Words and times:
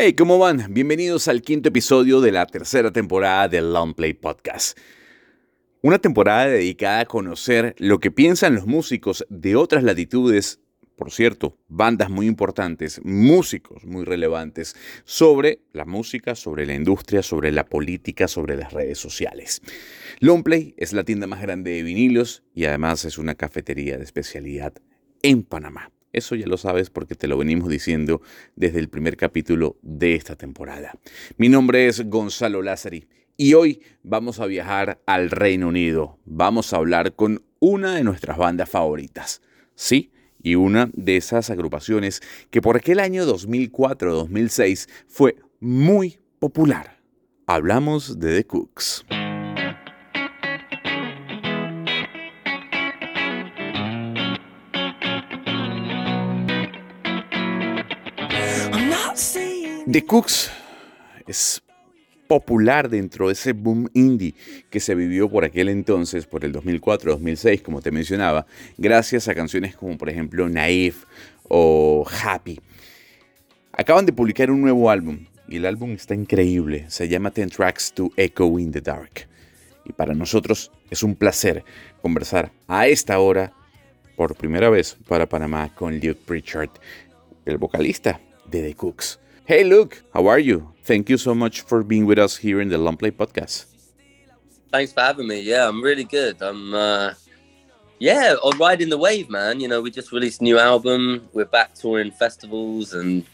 Hey, 0.00 0.12
¿cómo 0.12 0.38
van? 0.38 0.64
Bienvenidos 0.72 1.26
al 1.26 1.42
quinto 1.42 1.70
episodio 1.70 2.20
de 2.20 2.30
la 2.30 2.46
tercera 2.46 2.92
temporada 2.92 3.48
del 3.48 3.72
Long 3.72 3.96
Play 3.96 4.14
Podcast. 4.14 4.78
Una 5.82 5.98
temporada 5.98 6.46
dedicada 6.46 7.00
a 7.00 7.04
conocer 7.04 7.74
lo 7.78 7.98
que 7.98 8.12
piensan 8.12 8.54
los 8.54 8.64
músicos 8.64 9.26
de 9.28 9.56
otras 9.56 9.82
latitudes, 9.82 10.60
por 10.94 11.10
cierto, 11.10 11.58
bandas 11.66 12.10
muy 12.10 12.28
importantes, 12.28 13.00
músicos 13.02 13.84
muy 13.84 14.04
relevantes, 14.04 14.76
sobre 15.02 15.62
la 15.72 15.84
música, 15.84 16.36
sobre 16.36 16.64
la 16.64 16.74
industria, 16.74 17.24
sobre 17.24 17.50
la 17.50 17.66
política, 17.66 18.28
sobre 18.28 18.56
las 18.56 18.72
redes 18.72 18.98
sociales. 18.98 19.62
Longplay 20.20 20.76
es 20.76 20.92
la 20.92 21.02
tienda 21.02 21.26
más 21.26 21.42
grande 21.42 21.72
de 21.72 21.82
vinilos 21.82 22.44
y 22.54 22.66
además 22.66 23.04
es 23.04 23.18
una 23.18 23.34
cafetería 23.34 23.98
de 23.98 24.04
especialidad 24.04 24.74
en 25.22 25.42
Panamá. 25.42 25.90
Eso 26.12 26.34
ya 26.34 26.46
lo 26.46 26.56
sabes 26.56 26.90
porque 26.90 27.14
te 27.14 27.28
lo 27.28 27.36
venimos 27.36 27.68
diciendo 27.68 28.22
desde 28.56 28.78
el 28.78 28.88
primer 28.88 29.16
capítulo 29.16 29.76
de 29.82 30.14
esta 30.14 30.36
temporada. 30.36 30.98
Mi 31.36 31.48
nombre 31.48 31.86
es 31.86 32.08
Gonzalo 32.08 32.62
Lázari 32.62 33.06
y 33.36 33.54
hoy 33.54 33.82
vamos 34.02 34.40
a 34.40 34.46
viajar 34.46 35.00
al 35.06 35.30
Reino 35.30 35.68
Unido. 35.68 36.18
Vamos 36.24 36.72
a 36.72 36.78
hablar 36.78 37.14
con 37.14 37.42
una 37.60 37.94
de 37.94 38.04
nuestras 38.04 38.38
bandas 38.38 38.70
favoritas. 38.70 39.42
Sí, 39.74 40.10
y 40.42 40.54
una 40.54 40.90
de 40.94 41.16
esas 41.16 41.50
agrupaciones 41.50 42.20
que 42.50 42.62
por 42.62 42.76
aquel 42.76 43.00
año 43.00 43.26
2004-2006 43.26 44.88
fue 45.06 45.36
muy 45.60 46.18
popular. 46.38 46.98
Hablamos 47.46 48.18
de 48.18 48.36
The 48.36 48.44
Cooks. 48.46 49.04
The 59.90 60.04
Cooks 60.04 60.50
es 61.26 61.62
popular 62.26 62.90
dentro 62.90 63.28
de 63.28 63.32
ese 63.32 63.54
boom 63.54 63.88
indie 63.94 64.34
que 64.68 64.80
se 64.80 64.94
vivió 64.94 65.30
por 65.30 65.46
aquel 65.46 65.70
entonces, 65.70 66.26
por 66.26 66.44
el 66.44 66.52
2004-2006, 66.52 67.62
como 67.62 67.80
te 67.80 67.90
mencionaba, 67.90 68.44
gracias 68.76 69.28
a 69.28 69.34
canciones 69.34 69.74
como 69.74 69.96
por 69.96 70.10
ejemplo 70.10 70.46
Naive 70.46 70.96
o 71.44 72.04
Happy. 72.22 72.60
Acaban 73.72 74.04
de 74.04 74.12
publicar 74.12 74.50
un 74.50 74.60
nuevo 74.60 74.90
álbum 74.90 75.24
y 75.48 75.56
el 75.56 75.64
álbum 75.64 75.92
está 75.92 76.14
increíble, 76.14 76.84
se 76.90 77.08
llama 77.08 77.30
Ten 77.30 77.48
Tracks 77.48 77.90
to 77.94 78.12
Echo 78.18 78.58
in 78.58 78.70
the 78.70 78.82
Dark. 78.82 79.26
Y 79.86 79.94
para 79.94 80.12
nosotros 80.14 80.70
es 80.90 81.02
un 81.02 81.14
placer 81.14 81.64
conversar 82.02 82.52
a 82.66 82.88
esta 82.88 83.18
hora, 83.20 83.54
por 84.16 84.36
primera 84.36 84.68
vez 84.68 84.98
para 85.08 85.26
Panamá, 85.26 85.74
con 85.74 85.94
Luke 85.94 86.20
Pritchard, 86.26 86.72
el 87.46 87.56
vocalista 87.56 88.20
de 88.44 88.60
The 88.60 88.74
Cooks. 88.74 89.20
Hey, 89.48 89.64
Luke, 89.64 90.02
how 90.12 90.26
are 90.26 90.38
you? 90.38 90.74
Thank 90.84 91.08
you 91.08 91.16
so 91.16 91.34
much 91.34 91.62
for 91.62 91.82
being 91.82 92.04
with 92.04 92.18
us 92.18 92.36
here 92.36 92.60
in 92.60 92.68
the 92.68 92.76
Long 92.76 92.98
Play 92.98 93.10
podcast. 93.10 93.64
Thanks 94.70 94.92
for 94.92 95.00
having 95.00 95.26
me. 95.26 95.40
Yeah, 95.40 95.66
I'm 95.66 95.82
really 95.82 96.04
good. 96.04 96.36
I'm, 96.42 96.74
uh, 96.74 97.14
yeah, 97.98 98.34
on 98.44 98.58
riding 98.58 98.90
the 98.90 98.98
wave, 98.98 99.30
man. 99.30 99.58
You 99.60 99.68
know, 99.68 99.80
we 99.80 99.90
just 99.90 100.12
released 100.12 100.42
a 100.42 100.44
new 100.44 100.58
album. 100.58 101.26
We're 101.32 101.46
back 101.46 101.72
touring 101.72 102.10
festivals, 102.10 102.92
and 102.92 103.24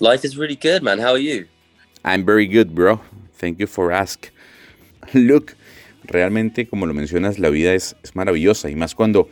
life 0.00 0.22
is 0.22 0.36
really 0.36 0.54
good, 0.54 0.82
man. 0.82 0.98
How 0.98 1.12
are 1.12 1.24
you? 1.32 1.48
I'm 2.04 2.26
very 2.26 2.46
good, 2.46 2.74
bro. 2.74 3.00
Thank 3.38 3.58
you 3.58 3.66
for 3.66 3.90
ask. 3.90 4.30
Luke, 5.14 5.56
realmente, 6.04 6.68
como 6.68 6.84
lo 6.84 6.92
mencionas, 6.92 7.38
la 7.38 7.48
vida 7.48 7.72
es, 7.72 7.96
es 8.04 8.14
maravillosa 8.14 8.68
y 8.68 8.74
más 8.74 8.94
cuando, 8.94 9.30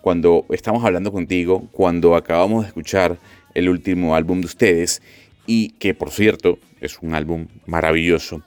cuando 0.00 0.46
estamos 0.50 0.84
hablando 0.84 1.10
contigo, 1.10 1.66
cuando 1.72 2.14
acabamos 2.14 2.62
de 2.62 2.68
escuchar 2.68 3.18
el 3.52 3.68
último 3.68 4.14
álbum 4.14 4.42
de 4.42 4.46
ustedes 4.46 5.02
y 5.50 5.70
que 5.80 5.94
por 5.94 6.12
cierto 6.12 6.60
es 6.80 7.00
un 7.02 7.12
álbum 7.12 7.48
maravilloso. 7.66 8.42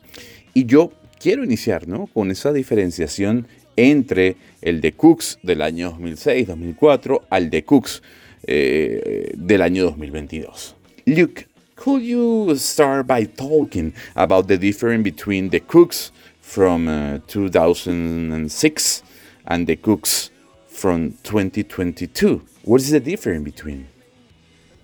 Y 0.53 0.65
yo 0.65 0.93
quiero 1.19 1.43
iniciar 1.43 1.85
¿no? 1.85 2.07
con 2.07 2.31
esa 2.31 2.53
diferenciación 2.53 3.45
entre 3.75 4.37
el 4.61 4.79
de 4.79 4.93
Cooks 4.93 5.37
del 5.43 5.63
año 5.63 5.97
2006-2004 5.99 7.23
al 7.29 7.49
de 7.49 7.65
Cooks 7.65 8.01
eh, 8.47 9.33
del 9.35 9.61
año 9.63 9.83
2022. 9.83 10.77
Luke, 11.05 11.45
could 11.75 12.03
you 12.03 12.55
start 12.55 13.05
by 13.05 13.25
talking 13.25 13.93
about 14.15 14.47
the 14.47 14.57
difference 14.57 15.03
between 15.03 15.49
the 15.49 15.59
Cooks 15.59 16.13
from 16.39 16.87
uh, 16.87 17.19
2006 17.27 19.03
and 19.47 19.67
the 19.67 19.75
Cooks 19.75 20.31
from 20.69 21.15
2022? 21.23 22.41
What 22.63 22.79
is 22.79 22.91
the 22.91 23.01
difference 23.01 23.43
between? 23.43 23.92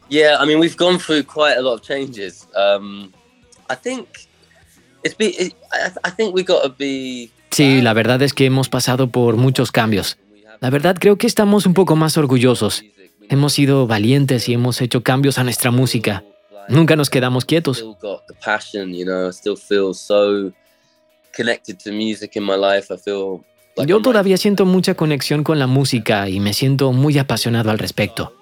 Yeah, 0.09 0.37
I 0.39 0.45
mean, 0.45 0.59
we've 0.59 0.77
gone 0.77 0.97
through 0.97 1.23
quite 1.23 1.57
a 1.57 1.61
lot 1.61 1.75
of 1.75 1.81
changes. 1.81 2.47
Um, 2.55 3.13
I 3.69 3.75
think 3.75 4.07
it's 5.03 5.15
be, 5.15 5.27
it, 5.27 5.53
I, 6.03 6.09
think 6.09 6.33
we 6.33 6.43
got 6.43 6.63
to 6.63 6.69
be. 6.69 7.31
Sí, 7.51 7.81
la 7.81 7.93
verdad 7.93 8.21
es 8.21 8.33
que 8.33 8.45
hemos 8.45 8.69
pasado 8.69 9.09
por 9.09 9.37
muchos 9.37 9.71
cambios. 9.71 10.17
La 10.61 10.69
verdad 10.69 10.97
creo 10.99 11.17
que 11.17 11.27
estamos 11.27 11.65
un 11.65 11.73
poco 11.73 11.95
más 11.95 12.17
orgullosos. 12.17 12.83
Hemos 13.29 13.53
sido 13.53 13.85
valientes 13.85 14.49
y 14.49 14.53
hemos 14.53 14.81
hecho 14.81 15.03
cambios 15.03 15.37
a 15.37 15.43
nuestra 15.43 15.71
música. 15.71 16.23
Nunca 16.67 16.95
nos 16.95 17.09
quedamos 17.09 17.45
quietos. 17.45 17.85
Yo 23.85 24.01
todavía 24.01 24.37
siento 24.37 24.65
mucha 24.65 24.93
conexión 24.95 25.43
con 25.43 25.59
la 25.59 25.67
música 25.67 26.29
y 26.29 26.39
me 26.39 26.53
siento 26.53 26.91
muy 26.91 27.17
apasionado 27.17 27.71
al 27.71 27.79
respecto. 27.79 28.38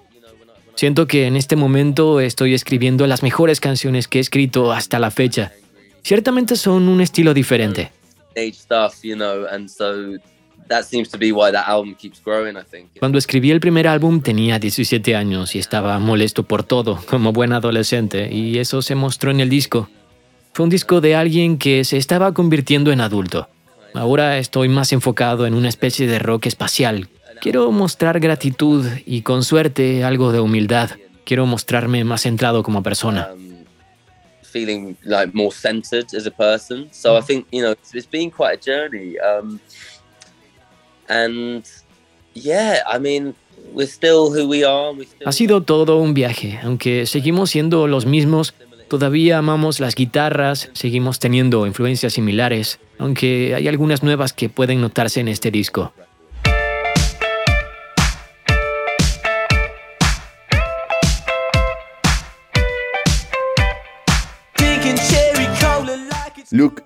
Siento 0.78 1.08
que 1.08 1.26
en 1.26 1.34
este 1.34 1.56
momento 1.56 2.20
estoy 2.20 2.54
escribiendo 2.54 3.08
las 3.08 3.24
mejores 3.24 3.58
canciones 3.58 4.06
que 4.06 4.18
he 4.18 4.20
escrito 4.20 4.70
hasta 4.70 5.00
la 5.00 5.10
fecha. 5.10 5.50
Ciertamente 6.04 6.54
son 6.54 6.88
un 6.88 7.00
estilo 7.00 7.34
diferente. 7.34 7.90
Cuando 13.00 13.18
escribí 13.18 13.50
el 13.50 13.58
primer 13.58 13.88
álbum 13.88 14.20
tenía 14.20 14.60
17 14.60 15.16
años 15.16 15.56
y 15.56 15.58
estaba 15.58 15.98
molesto 15.98 16.44
por 16.44 16.62
todo, 16.62 17.00
como 17.10 17.32
buen 17.32 17.52
adolescente, 17.52 18.32
y 18.32 18.58
eso 18.58 18.80
se 18.80 18.94
mostró 18.94 19.32
en 19.32 19.40
el 19.40 19.48
disco. 19.48 19.90
Fue 20.52 20.62
un 20.62 20.70
disco 20.70 21.00
de 21.00 21.16
alguien 21.16 21.58
que 21.58 21.82
se 21.82 21.96
estaba 21.96 22.32
convirtiendo 22.32 22.92
en 22.92 23.00
adulto. 23.00 23.48
Ahora 23.94 24.38
estoy 24.38 24.68
más 24.68 24.92
enfocado 24.92 25.44
en 25.44 25.54
una 25.54 25.70
especie 25.70 26.06
de 26.06 26.20
rock 26.20 26.46
espacial, 26.46 27.08
Quiero 27.40 27.70
mostrar 27.72 28.20
gratitud 28.20 28.86
y 29.06 29.22
con 29.22 29.44
suerte 29.44 30.04
algo 30.04 30.32
de 30.32 30.40
humildad. 30.40 30.90
Quiero 31.24 31.46
mostrarme 31.46 32.04
más 32.04 32.22
centrado 32.22 32.62
como 32.62 32.82
persona. 32.82 33.28
Um, 33.32 33.48
feeling 34.42 34.96
like 35.04 35.32
more 35.34 35.50
centered 35.52 36.06
as 36.14 36.26
a 36.26 36.30
person. 36.30 36.88
So 36.90 37.16
I 37.16 37.22
think, 37.22 37.46
you 37.52 37.62
know, 37.62 37.74
it's 37.92 38.10
been 38.10 38.30
quite 38.30 38.58
a 38.58 38.60
journey. 38.60 39.16
Um, 39.18 39.60
and 41.08 41.64
yeah, 42.34 42.82
I 42.86 42.98
mean, 42.98 43.34
we're 43.72 43.86
still 43.86 44.30
who 44.30 44.48
we 44.48 44.64
are. 44.64 44.94
Ha 45.24 45.32
sido 45.32 45.62
todo 45.62 45.98
un 45.98 46.14
viaje, 46.14 46.58
aunque 46.62 47.06
seguimos 47.06 47.50
siendo 47.50 47.86
los 47.86 48.06
mismos. 48.06 48.54
Todavía 48.88 49.36
amamos 49.36 49.80
las 49.80 49.94
guitarras, 49.94 50.70
seguimos 50.72 51.18
teniendo 51.18 51.66
influencias 51.66 52.14
similares, 52.14 52.80
aunque 52.98 53.54
hay 53.54 53.68
algunas 53.68 54.02
nuevas 54.02 54.32
que 54.32 54.48
pueden 54.48 54.80
notarse 54.80 55.20
en 55.20 55.28
este 55.28 55.50
disco. 55.50 55.92
Luke, 66.50 66.82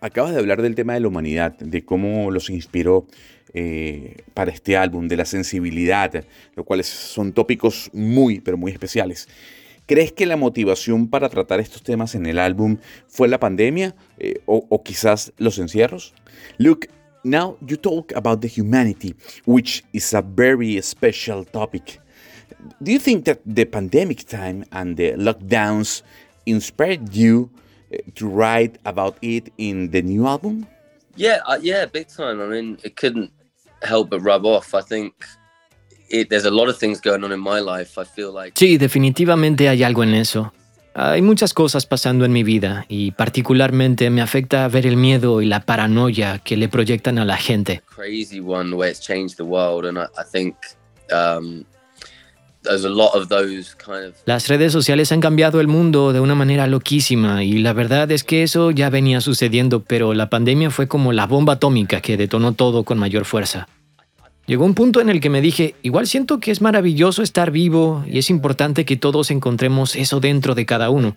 acabas 0.00 0.32
de 0.32 0.38
hablar 0.38 0.62
del 0.62 0.74
tema 0.74 0.94
de 0.94 1.00
la 1.00 1.08
humanidad, 1.08 1.56
de 1.58 1.84
cómo 1.84 2.30
los 2.30 2.48
inspiró 2.48 3.06
eh, 3.52 4.16
para 4.32 4.50
este 4.50 4.76
álbum, 4.76 5.06
de 5.06 5.16
la 5.18 5.26
sensibilidad, 5.26 6.24
lo 6.54 6.64
cual 6.64 6.82
son 6.82 7.32
tópicos 7.32 7.90
muy, 7.92 8.40
pero 8.40 8.56
muy 8.56 8.72
especiales. 8.72 9.28
¿Crees 9.84 10.12
que 10.12 10.24
la 10.24 10.36
motivación 10.36 11.08
para 11.08 11.28
tratar 11.28 11.60
estos 11.60 11.82
temas 11.82 12.14
en 12.14 12.24
el 12.26 12.38
álbum 12.38 12.78
fue 13.06 13.28
la 13.28 13.38
pandemia 13.38 13.94
eh, 14.18 14.40
o, 14.46 14.66
o 14.68 14.82
quizás 14.82 15.32
los 15.36 15.58
encierros? 15.58 16.14
Luke, 16.56 16.88
now 17.22 17.58
you 17.60 17.76
talk 17.76 18.12
about 18.16 18.40
the 18.40 18.48
humanity, 18.48 19.14
which 19.44 19.84
is 19.92 20.14
a 20.14 20.22
very 20.22 20.80
special 20.82 21.44
topic. 21.44 22.00
Do 22.80 22.92
you 22.92 22.98
think 22.98 23.26
that 23.26 23.40
the 23.44 23.66
pandemic 23.66 24.24
time 24.24 24.64
and 24.70 24.96
the 24.96 25.16
lockdowns 25.16 26.02
inspired 26.46 27.12
you 27.12 27.50
to 28.14 28.28
write 28.28 28.78
about 28.84 29.16
it 29.22 29.52
in 29.58 29.90
the 29.90 30.02
new 30.02 30.26
album? 30.26 30.66
Yeah, 31.16 31.40
uh, 31.46 31.58
yeah, 31.60 31.86
big 31.86 32.08
time. 32.08 32.40
I 32.40 32.46
mean, 32.46 32.78
it 32.84 32.96
couldn't 32.96 33.30
help 33.82 34.10
but 34.10 34.20
rub 34.20 34.44
off. 34.44 34.74
I 34.74 34.82
think 34.82 35.14
it, 36.10 36.28
there's 36.28 36.44
a 36.44 36.50
lot 36.50 36.68
of 36.68 36.78
things 36.78 37.00
going 37.00 37.24
on 37.24 37.32
in 37.32 37.40
my 37.40 37.60
life. 37.60 37.98
I 37.98 38.04
feel 38.04 38.32
like. 38.32 38.54
Sí, 38.54 38.78
definitivamente 38.78 39.68
hay 39.68 39.82
algo 39.82 40.02
en 40.02 40.14
eso. 40.14 40.52
Hay 40.98 41.20
muchas 41.20 41.52
cosas 41.52 41.84
pasando 41.84 42.24
en 42.24 42.32
mi 42.32 42.42
vida 42.42 42.86
y 42.88 43.10
particularmente 43.10 44.08
me 44.08 44.22
afecta 44.22 44.66
ver 44.68 44.86
el 44.86 44.96
miedo 44.96 45.42
y 45.42 45.46
la 45.46 45.60
paranoia 45.60 46.38
que 46.38 46.56
le 46.56 46.70
proyectan 46.70 47.18
a 47.18 47.26
la 47.26 47.36
gente. 47.36 47.82
Crazy 47.94 48.40
one 48.40 48.74
where 48.74 48.90
it's 48.90 49.00
changed 49.00 49.36
the 49.36 49.44
world 49.44 49.84
and 49.84 49.98
I, 49.98 50.06
I 50.18 50.24
think 50.24 50.56
um, 51.12 51.66
Las 54.24 54.48
redes 54.48 54.72
sociales 54.72 55.12
han 55.12 55.20
cambiado 55.20 55.60
el 55.60 55.68
mundo 55.68 56.12
de 56.12 56.20
una 56.20 56.34
manera 56.34 56.66
loquísima 56.66 57.44
y 57.44 57.58
la 57.58 57.72
verdad 57.72 58.10
es 58.10 58.24
que 58.24 58.42
eso 58.42 58.70
ya 58.70 58.90
venía 58.90 59.20
sucediendo, 59.20 59.80
pero 59.80 60.14
la 60.14 60.28
pandemia 60.28 60.70
fue 60.70 60.88
como 60.88 61.12
la 61.12 61.26
bomba 61.26 61.54
atómica 61.54 62.00
que 62.00 62.16
detonó 62.16 62.52
todo 62.52 62.84
con 62.84 62.98
mayor 62.98 63.24
fuerza. 63.24 63.68
Llegó 64.46 64.64
un 64.64 64.74
punto 64.74 65.00
en 65.00 65.08
el 65.10 65.20
que 65.20 65.28
me 65.28 65.40
dije, 65.40 65.74
igual 65.82 66.06
siento 66.06 66.38
que 66.38 66.52
es 66.52 66.60
maravilloso 66.60 67.22
estar 67.22 67.50
vivo 67.50 68.04
y 68.06 68.18
es 68.18 68.30
importante 68.30 68.84
que 68.84 68.96
todos 68.96 69.32
encontremos 69.32 69.96
eso 69.96 70.20
dentro 70.20 70.54
de 70.54 70.64
cada 70.64 70.88
uno. 70.88 71.16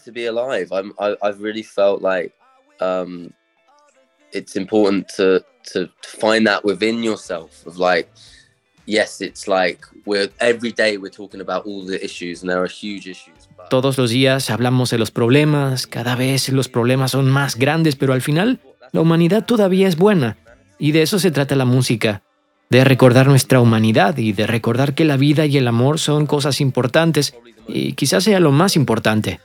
Todos 13.70 13.98
los 13.98 14.10
días 14.10 14.50
hablamos 14.50 14.90
de 14.90 14.98
los 14.98 15.12
problemas, 15.12 15.88
cada 15.88 16.16
vez 16.16 16.50
los 16.50 16.68
problemas 16.70 17.12
son 17.12 17.30
más 17.30 17.56
grandes, 17.56 17.96
pero 17.96 18.14
al 18.14 18.22
final 18.22 18.60
la 18.92 19.02
humanidad 19.02 19.46
todavía 19.46 19.88
es 19.88 19.96
buena. 19.96 20.38
Y 20.78 20.92
de 20.92 21.02
eso 21.02 21.20
se 21.20 21.32
trata 21.32 21.56
la 21.56 21.66
música, 21.66 22.24
de 22.70 22.84
recordar 22.84 23.28
nuestra 23.28 23.60
humanidad 23.60 24.18
y 24.18 24.32
de 24.34 24.48
recordar 24.48 24.96
que 24.96 25.06
la 25.06 25.18
vida 25.18 25.46
y 25.46 25.58
el 25.58 25.68
amor 25.68 26.00
son 26.00 26.26
cosas 26.26 26.62
importantes 26.62 27.36
y 27.68 27.94
quizás 27.94 28.24
sea 28.24 28.40
lo 28.40 28.52
más 28.52 28.76
importante. 28.76 29.40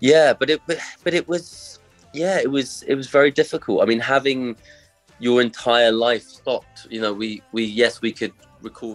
yeah, 0.00 0.34
but 0.34 0.50
it 0.50 0.60
but, 0.66 1.14
it 1.14 1.28
was 1.28 1.78
yeah, 2.12 2.38
it 2.38 2.50
was 2.50 2.84
it 2.86 2.94
was 2.94 3.08
very 3.08 3.30
difficult. 3.30 3.82
I 3.82 3.86
mean, 3.86 4.00
having 4.00 4.56
your 5.18 5.40
entire 5.40 5.92
life 5.92 6.24
stopped. 6.24 6.86
You 6.90 7.00
know, 7.00 7.12
we 7.12 7.42
we 7.52 7.64
yes, 7.64 8.00
we 8.00 8.12
could. 8.12 8.32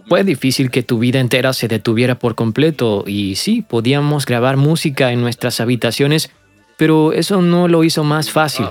Fue 0.08 0.24
difícil 0.24 0.70
que 0.70 0.82
tu 0.82 0.98
vida 0.98 1.20
entera 1.20 1.52
se 1.52 1.68
detuviera 1.68 2.18
por 2.18 2.34
completo 2.34 3.04
y 3.06 3.36
sí, 3.36 3.62
podíamos 3.62 4.26
grabar 4.26 4.56
música 4.56 5.12
en 5.12 5.20
nuestras 5.20 5.60
habitaciones, 5.60 6.30
pero 6.76 7.12
eso 7.12 7.42
no 7.42 7.68
lo 7.68 7.84
hizo 7.84 8.04
más 8.04 8.30
fácil. 8.30 8.66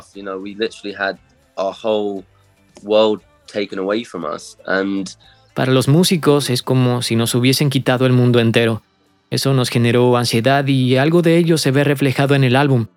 Para 5.54 5.72
los 5.72 5.88
músicos 5.88 6.50
es 6.50 6.64
como 6.64 7.02
si 7.02 7.16
nos 7.16 7.36
hubiesen 7.36 7.70
quitado 7.70 8.06
el 8.06 8.14
mundo 8.14 8.40
entero. 8.40 8.82
Eso 9.30 9.54
nos 9.54 9.70
generó 9.70 10.18
ansiedad 10.18 10.68
y 10.68 10.98
algo 10.98 11.22
de 11.22 11.38
ello 11.38 11.58
se 11.58 11.72
ve 11.72 11.84
reflejado 11.84 12.36
en 12.36 12.44
el 12.44 12.56
álbum. 12.56 12.88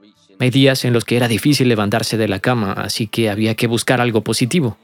Hay 0.40 0.50
días 0.50 0.84
en 0.84 0.92
los 0.92 1.04
que 1.04 1.16
era 1.16 1.28
difícil 1.28 1.68
levantarse 1.68 2.16
de 2.16 2.28
la 2.28 2.40
cama, 2.40 2.72
así 2.72 3.06
que 3.06 3.30
había 3.30 3.54
que 3.54 3.66
buscar 3.66 4.00
algo 4.00 4.22
positivo. 4.22 4.76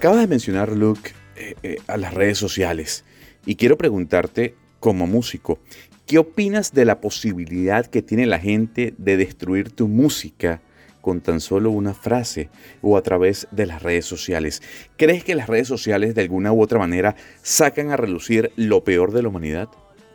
Acabas 0.00 0.20
de 0.20 0.28
mencionar, 0.28 0.74
Luke, 0.74 1.10
eh, 1.36 1.56
eh, 1.62 1.76
a 1.86 1.98
las 1.98 2.14
redes 2.14 2.38
sociales. 2.38 3.04
Y 3.44 3.56
quiero 3.56 3.76
preguntarte, 3.76 4.54
como 4.78 5.06
músico, 5.06 5.58
¿qué 6.06 6.16
opinas 6.16 6.72
de 6.72 6.86
la 6.86 7.02
posibilidad 7.02 7.84
que 7.84 8.00
tiene 8.00 8.24
la 8.24 8.38
gente 8.38 8.94
de 8.96 9.18
destruir 9.18 9.70
tu 9.70 9.88
música 9.88 10.62
con 11.02 11.20
tan 11.20 11.38
solo 11.42 11.70
una 11.70 11.92
frase 11.92 12.48
o 12.80 12.96
a 12.96 13.02
través 13.02 13.46
de 13.50 13.66
las 13.66 13.82
redes 13.82 14.06
sociales? 14.06 14.62
¿Crees 14.96 15.22
que 15.22 15.34
las 15.34 15.50
redes 15.50 15.68
sociales 15.68 16.14
de 16.14 16.22
alguna 16.22 16.50
u 16.50 16.62
otra 16.62 16.78
manera 16.78 17.14
sacan 17.42 17.90
a 17.90 17.98
relucir 17.98 18.52
lo 18.56 18.82
peor 18.82 19.12
de 19.12 19.20
la 19.20 19.28
humanidad? 19.28 19.68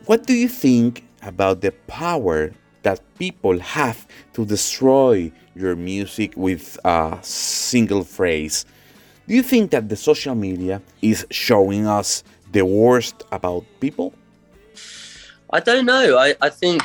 What 0.08 0.22
do 0.26 0.34
you 0.34 0.48
think 0.48 1.04
about 1.20 1.60
the 1.60 1.70
power 1.70 2.52
that 2.82 2.98
people 3.16 3.60
have 3.62 3.98
to 4.32 4.44
destroy 4.44 5.30
your 5.54 5.76
music 5.76 6.32
with 6.34 6.76
a 6.82 7.20
single 7.22 8.02
phrase? 8.02 8.66
Do 9.26 9.34
you 9.34 9.42
think 9.42 9.70
that 9.70 9.88
the 9.88 9.96
social 9.96 10.34
media 10.34 10.80
is 11.02 11.26
showing 11.30 11.86
us 11.86 12.22
the 12.52 12.62
worst 12.62 13.24
about 13.32 13.64
people? 13.80 14.12
I 15.52 15.60
don't 15.60 15.86
know. 15.86 16.16
I, 16.18 16.34
I 16.40 16.50
think 16.50 16.82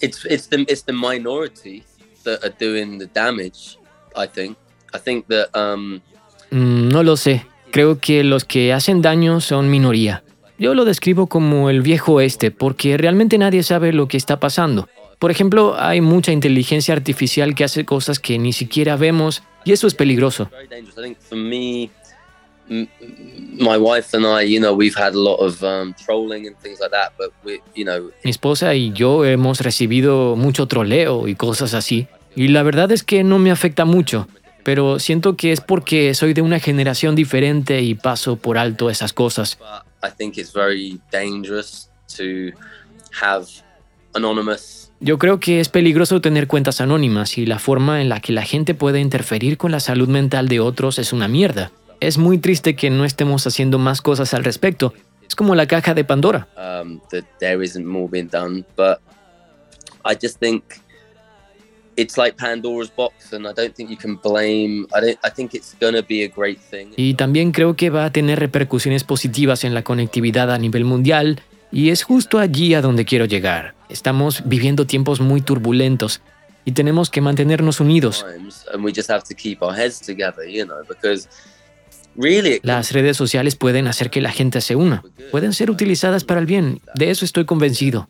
it's 0.00 0.24
it's 0.24 0.48
the 0.48 0.64
it's 0.68 0.82
the 0.82 0.92
minority 0.92 1.84
that 2.24 2.44
are 2.44 2.54
doing 2.58 2.98
the 2.98 3.06
damage. 3.06 3.78
I 4.14 4.26
think. 4.26 4.56
I 4.94 4.98
think 4.98 5.26
that 5.28 5.48
um, 5.54 6.00
Mm, 6.50 6.88
no 6.88 7.02
lo 7.02 7.16
sé. 7.16 7.44
Creo 7.70 7.98
que 7.98 8.24
los 8.24 8.44
que 8.44 8.72
hacen 8.72 9.02
daño 9.02 9.40
son 9.40 9.70
minoría. 9.70 10.22
Yo 10.58 10.74
lo 10.74 10.84
describo 10.84 11.26
como 11.26 11.68
el 11.68 11.82
viejo 11.82 12.14
oeste 12.14 12.50
porque 12.50 12.96
realmente 12.96 13.36
nadie 13.36 13.62
sabe 13.62 13.92
lo 13.92 14.08
que 14.08 14.16
está 14.16 14.40
pasando. 14.40 14.88
Por 15.18 15.30
ejemplo, 15.30 15.74
hay 15.78 16.00
mucha 16.00 16.32
inteligencia 16.32 16.94
artificial 16.94 17.54
que 17.54 17.64
hace 17.64 17.84
cosas 17.84 18.18
que 18.18 18.38
ni 18.38 18.52
siquiera 18.52 18.96
vemos 18.96 19.42
y 19.64 19.72
eso 19.72 19.86
es 19.86 19.94
peligroso. 19.94 20.48
very 20.50 20.68
dangerous. 20.68 20.98
I 20.98 21.02
think 21.02 21.18
for 21.18 21.38
me, 21.38 21.90
m- 22.68 22.88
my 23.58 23.76
wife 23.78 24.14
and 24.16 24.26
I, 24.26 24.44
you 24.46 24.60
know, 24.60 24.74
we've 24.74 24.94
had 24.96 25.14
a 25.14 25.18
lot 25.18 25.36
of 25.38 25.58
trolling 26.04 26.46
and 26.46 26.56
things 26.58 26.78
like 26.80 26.90
that. 26.90 27.12
But 27.16 27.32
we, 27.44 27.60
you 27.74 27.84
know, 27.84 28.10
Mi 28.24 28.30
esposa 28.30 28.74
y 28.74 28.92
yo 28.92 29.24
hemos 29.24 29.60
recibido 29.60 30.36
mucho 30.36 30.66
troleo 30.66 31.26
y 31.28 31.34
cosas 31.34 31.72
así. 31.74 32.08
Y 32.34 32.48
la 32.48 32.62
verdad 32.62 32.92
es 32.92 33.02
que 33.02 33.24
no 33.24 33.38
me 33.38 33.50
afecta 33.50 33.84
mucho. 33.86 34.28
Pero 34.62 34.98
siento 34.98 35.36
que 35.36 35.52
es 35.52 35.60
porque 35.60 36.12
soy 36.14 36.34
de 36.34 36.42
una 36.42 36.58
generación 36.58 37.14
diferente 37.14 37.80
y 37.82 37.94
paso 37.94 38.36
por 38.36 38.58
alto 38.58 38.90
esas 38.90 39.12
cosas. 39.12 39.56
but 39.58 39.84
I 40.02 40.12
think 40.14 40.36
it's 40.36 40.52
very 40.52 41.00
dangerous 41.10 41.88
to 42.18 42.52
have 43.22 43.46
anonymous 44.14 44.85
Yo 45.00 45.18
creo 45.18 45.40
que 45.40 45.60
es 45.60 45.68
peligroso 45.68 46.20
tener 46.20 46.46
cuentas 46.46 46.80
anónimas 46.80 47.36
y 47.36 47.44
la 47.44 47.58
forma 47.58 48.00
en 48.00 48.08
la 48.08 48.20
que 48.20 48.32
la 48.32 48.42
gente 48.42 48.74
puede 48.74 49.00
interferir 49.00 49.58
con 49.58 49.70
la 49.70 49.80
salud 49.80 50.08
mental 50.08 50.48
de 50.48 50.60
otros 50.60 50.98
es 50.98 51.12
una 51.12 51.28
mierda. 51.28 51.70
Es 52.00 52.16
muy 52.16 52.38
triste 52.38 52.76
que 52.76 52.88
no 52.90 53.04
estemos 53.04 53.46
haciendo 53.46 53.78
más 53.78 54.00
cosas 54.00 54.32
al 54.32 54.44
respecto. 54.44 54.94
Es 55.26 55.34
como 55.34 55.54
la 55.54 55.66
caja 55.66 55.92
de 55.92 56.04
Pandora. 56.04 56.48
um, 56.56 57.00
that 57.10 57.24
there 57.40 57.62
isn't 57.64 57.84
more 57.84 58.08
being 58.10 58.28
done. 58.28 58.64
But 58.76 59.00
I 60.04 60.14
just 60.14 60.38
think 60.38 60.62
it's 61.96 62.16
like 62.16 62.36
Pandora's 62.36 62.90
box, 62.94 63.32
and 63.32 63.46
I 63.46 63.52
don't 63.52 63.74
think 63.74 63.90
you 63.90 63.96
can 63.96 64.16
blame. 64.16 64.86
I 64.94 65.00
don't. 65.00 65.18
I 65.24 65.30
think 65.30 65.54
it's 65.54 65.74
gonna 65.80 66.02
be 66.02 66.24
a 66.24 66.28
great 66.28 66.58
thing. 66.70 66.92
Y 66.96 67.14
también 67.14 67.52
creo 67.52 67.74
que 67.74 67.90
va 67.90 68.04
a 68.04 68.12
tener 68.12 68.38
repercusiones 68.38 69.04
positivas 69.04 69.64
en 69.64 69.74
la 69.74 69.82
conectividad 69.82 70.52
a 70.52 70.58
nivel 70.58 70.84
mundial 70.84 71.42
y 71.70 71.90
es 71.90 72.02
justo 72.02 72.38
allí 72.38 72.74
a 72.74 72.80
donde 72.80 73.04
quiero 73.04 73.24
llegar. 73.24 73.74
Estamos 73.88 74.42
viviendo 74.44 74.86
tiempos 74.86 75.20
muy 75.20 75.40
turbulentos 75.40 76.20
y 76.64 76.72
tenemos 76.72 77.10
que 77.10 77.20
mantenernos 77.20 77.80
unidos. 77.80 78.26
Times, 78.36 78.64
and 78.72 78.84
we 78.84 78.92
just 78.92 79.10
have 79.10 79.22
to 79.22 79.34
keep 79.34 79.62
our 79.62 79.74
heads 79.74 80.00
together, 80.00 80.44
you 80.48 80.64
know, 80.64 80.82
because 80.88 81.28
really, 82.16 82.54
it 82.54 82.62
can 82.62 82.76
Las 82.76 82.92
redes 82.92 83.16
sociales 83.16 83.56
pueden 83.56 83.86
hacer 83.86 84.10
que 84.10 84.20
la 84.20 84.32
gente 84.32 84.60
se 84.60 84.76
una. 84.76 85.02
Pueden 85.30 85.52
ser 85.52 85.70
utilizadas 85.70 86.24
para 86.24 86.40
el 86.40 86.46
bien. 86.46 86.80
De 86.94 87.10
eso 87.10 87.24
estoy 87.24 87.44
convencido. 87.44 88.08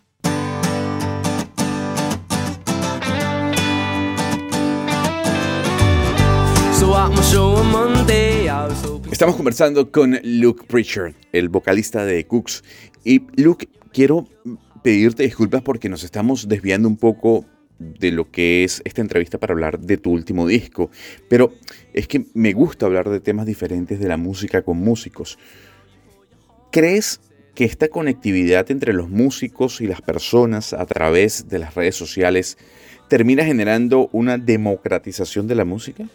Estamos 9.11 9.37
conversando 9.37 9.91
con 9.91 10.21
Luke 10.23 10.65
Preacher, 10.67 11.15
el 11.33 11.49
vocalista 11.49 12.05
de 12.05 12.27
Cooks. 12.27 12.63
Y 13.07 13.23
Luke, 13.37 13.69
quiero 13.93 14.27
pedirte 14.83 15.23
disculpas 15.23 15.63
porque 15.63 15.89
nos 15.89 16.03
estamos 16.03 16.49
desviando 16.49 16.89
un 16.89 16.97
poco 16.97 17.45
de 17.79 18.11
lo 18.11 18.33
que 18.33 18.65
es 18.65 18.83
esta 18.85 19.01
entrevista 19.01 19.39
para 19.39 19.53
hablar 19.53 19.79
de 19.79 19.97
tu 19.97 20.11
último 20.11 20.45
disco. 20.45 20.91
Pero 21.29 21.55
es 21.93 22.09
que 22.09 22.27
me 22.35 22.53
gusta 22.53 22.85
hablar 22.85 23.09
de 23.09 23.21
temas 23.21 23.47
diferentes 23.47 24.01
de 24.01 24.09
la 24.09 24.17
música 24.17 24.63
con 24.63 24.79
músicos. 24.79 25.39
¿Crees 26.73 27.21
que 27.55 27.65
esta 27.65 27.87
conectividad 27.87 28.73
entre 28.73 28.93
los 28.93 29.09
músicos 29.09 29.81
y 29.81 29.87
las 29.87 30.03
personas 30.03 30.73
a 30.73 30.85
través 30.85 31.49
de 31.49 31.61
las 31.61 31.77
redes 31.77 31.95
sociales 31.95 32.59
termina 33.09 33.45
generando 33.45 34.09
una 34.11 34.37
democratización 34.37 35.47
de 35.47 35.55
la 35.55 35.65
música? 35.65 36.09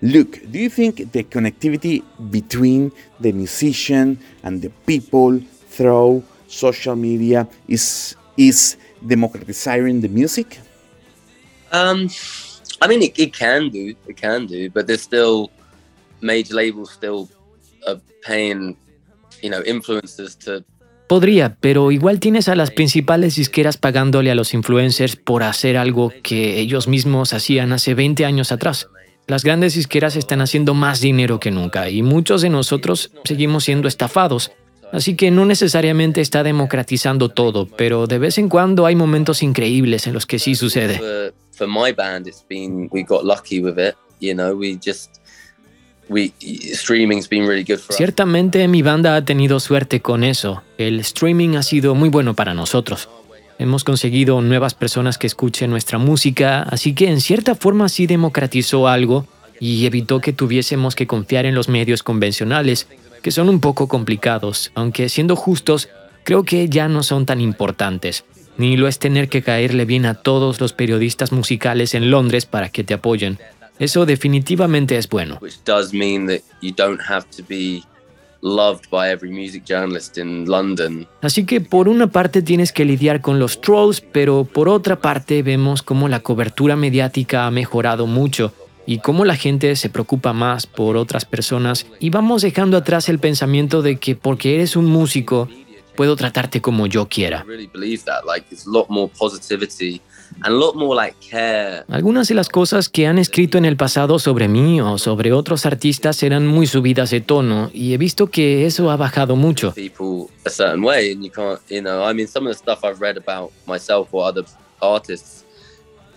Luke, 0.00 0.42
do 0.46 0.60
you 0.60 0.70
think 0.70 1.10
the 1.10 1.24
connectivity 1.24 2.04
between 2.30 2.92
the 3.20 3.32
musician 3.32 4.16
and 4.44 4.62
the 4.62 4.70
people 4.86 5.40
through 5.70 6.22
social 6.48 6.96
media 6.96 7.46
is 7.68 8.16
is 8.36 8.76
democratizing 9.06 10.00
the 10.00 10.08
music? 10.08 10.58
Um, 11.72 12.08
I 12.82 12.88
mean, 12.88 13.02
it, 13.02 13.18
it 13.18 13.32
can 13.32 13.70
do, 13.70 13.94
it 14.06 14.16
can 14.16 14.46
do, 14.46 14.70
but 14.70 14.86
there's 14.86 15.02
still 15.02 15.50
major 16.20 16.54
labels 16.54 16.90
still 16.90 17.28
are 17.86 18.00
paying, 18.22 18.76
you 19.42 19.50
know, 19.50 19.62
influencers 19.64 20.36
to. 20.44 20.64
Podría, 21.06 21.56
pero 21.60 21.90
igual 21.90 22.20
tienes 22.20 22.48
a 22.48 22.54
las 22.54 22.70
principales 22.70 23.34
disqueras 23.34 23.76
pagándole 23.76 24.30
a 24.30 24.36
los 24.36 24.54
influencers 24.54 25.16
por 25.16 25.42
hacer 25.42 25.76
algo 25.76 26.12
que 26.22 26.60
ellos 26.60 26.86
mismos 26.86 27.32
hacían 27.32 27.72
hace 27.72 27.94
20 27.94 28.24
años 28.24 28.52
atrás. 28.52 28.86
Las 29.26 29.42
grandes 29.42 29.74
disqueras 29.74 30.14
están 30.14 30.40
haciendo 30.40 30.72
más 30.74 31.00
dinero 31.00 31.40
que 31.40 31.50
nunca 31.50 31.90
y 31.90 32.02
muchos 32.02 32.42
de 32.42 32.48
nosotros 32.48 33.10
seguimos 33.24 33.64
siendo 33.64 33.88
estafados. 33.88 34.52
Así 34.92 35.14
que 35.14 35.30
no 35.30 35.44
necesariamente 35.44 36.20
está 36.20 36.42
democratizando 36.42 37.28
todo, 37.28 37.66
pero 37.66 38.06
de 38.06 38.18
vez 38.18 38.38
en 38.38 38.48
cuando 38.48 38.86
hay 38.86 38.96
momentos 38.96 39.42
increíbles 39.42 40.06
en 40.06 40.14
los 40.14 40.26
que 40.26 40.38
sí 40.38 40.54
sucede. 40.54 41.32
Ciertamente 47.90 48.66
mi 48.66 48.82
banda 48.82 49.14
ha 49.14 49.24
tenido 49.24 49.60
suerte 49.60 50.00
con 50.00 50.24
eso. 50.24 50.62
El 50.76 50.98
streaming 51.00 51.56
ha 51.56 51.62
sido 51.62 51.94
muy 51.94 52.08
bueno 52.08 52.34
para 52.34 52.52
nosotros. 52.52 53.08
Hemos 53.60 53.84
conseguido 53.84 54.40
nuevas 54.40 54.74
personas 54.74 55.18
que 55.18 55.26
escuchen 55.26 55.70
nuestra 55.70 55.98
música, 55.98 56.62
así 56.62 56.94
que 56.94 57.08
en 57.08 57.20
cierta 57.20 57.54
forma 57.54 57.88
sí 57.88 58.06
democratizó 58.06 58.88
algo 58.88 59.26
y 59.60 59.84
evitó 59.86 60.20
que 60.20 60.32
tuviésemos 60.32 60.94
que 60.94 61.06
confiar 61.06 61.44
en 61.44 61.54
los 61.54 61.68
medios 61.68 62.02
convencionales, 62.02 62.88
que 63.20 63.30
son 63.30 63.48
un 63.48 63.60
poco 63.60 63.88
complicados, 63.88 64.72
aunque 64.74 65.08
siendo 65.08 65.36
justos, 65.36 65.88
creo 66.24 66.44
que 66.44 66.68
ya 66.68 66.88
no 66.88 67.02
son 67.02 67.26
tan 67.26 67.40
importantes. 67.40 68.24
Ni 68.56 68.76
lo 68.76 68.88
es 68.88 68.98
tener 68.98 69.28
que 69.28 69.42
caerle 69.42 69.84
bien 69.84 70.06
a 70.06 70.14
todos 70.14 70.60
los 70.60 70.72
periodistas 70.72 71.32
musicales 71.32 71.94
en 71.94 72.10
Londres 72.10 72.46
para 72.46 72.68
que 72.68 72.84
te 72.84 72.94
apoyen. 72.94 73.38
Eso 73.78 74.04
definitivamente 74.04 74.96
es 74.96 75.08
bueno. 75.08 75.38
Así 81.22 81.44
que 81.46 81.60
por 81.60 81.88
una 81.88 82.06
parte 82.08 82.42
tienes 82.42 82.72
que 82.72 82.84
lidiar 82.84 83.20
con 83.20 83.38
los 83.38 83.60
trolls, 83.60 84.00
pero 84.00 84.44
por 84.44 84.68
otra 84.68 84.96
parte 84.96 85.42
vemos 85.42 85.82
cómo 85.82 86.08
la 86.08 86.20
cobertura 86.20 86.76
mediática 86.76 87.46
ha 87.46 87.50
mejorado 87.50 88.06
mucho 88.06 88.52
y 88.86 88.98
cómo 88.98 89.24
la 89.24 89.36
gente 89.36 89.76
se 89.76 89.90
preocupa 89.90 90.32
más 90.32 90.66
por 90.66 90.96
otras 90.96 91.24
personas 91.24 91.86
y 91.98 92.10
vamos 92.10 92.42
dejando 92.42 92.76
atrás 92.76 93.08
el 93.08 93.18
pensamiento 93.18 93.82
de 93.82 93.96
que 93.96 94.16
porque 94.16 94.54
eres 94.56 94.76
un 94.76 94.86
músico 94.86 95.48
puedo 96.00 96.16
tratarte 96.16 96.62
como 96.62 96.86
yo 96.86 97.08
quiera. 97.08 97.44
really 97.46 97.66
believe 97.66 98.04
that. 98.04 98.24
Like, 98.24 98.46
it's 98.50 98.66
a 98.66 98.70
lot 98.70 98.88
more 98.88 99.10
positivity 99.18 100.00
and 100.42 100.54
a 100.54 100.56
lot 100.56 100.74
more 100.74 100.94
like 100.96 101.14
care. 101.30 101.84
Algunas 101.88 102.28
de 102.28 102.34
las 102.34 102.48
cosas 102.48 102.88
que 102.88 103.06
han 103.06 103.18
escrito 103.18 103.58
en 103.58 103.66
el 103.66 103.76
pasado 103.76 104.18
sobre 104.18 104.48
mí 104.48 104.80
o 104.80 104.96
sobre 104.96 105.34
otros 105.34 105.66
artistas 105.66 106.22
eran 106.22 106.46
muy 106.46 106.66
subidas 106.66 107.10
de 107.10 107.20
tono 107.20 107.70
y 107.74 107.92
he 107.92 107.98
visto 107.98 108.28
que 108.28 108.64
eso 108.64 108.90
ha 108.90 108.96
bajado 108.96 109.36
mucho. 109.36 109.74
Artists 114.82 115.39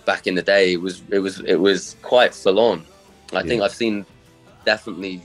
back 0.04 0.26
in 0.26 0.34
the 0.34 0.42
day 0.42 0.76
was 0.76 1.02
it 1.10 1.20
was 1.20 1.40
it 1.46 1.56
was 1.56 1.96
quite 2.02 2.32
full 2.34 2.58
on. 2.58 2.84
I 3.32 3.42
think. 3.42 3.62
I've 3.62 3.74
seen 3.74 4.04
definitely 4.64 5.20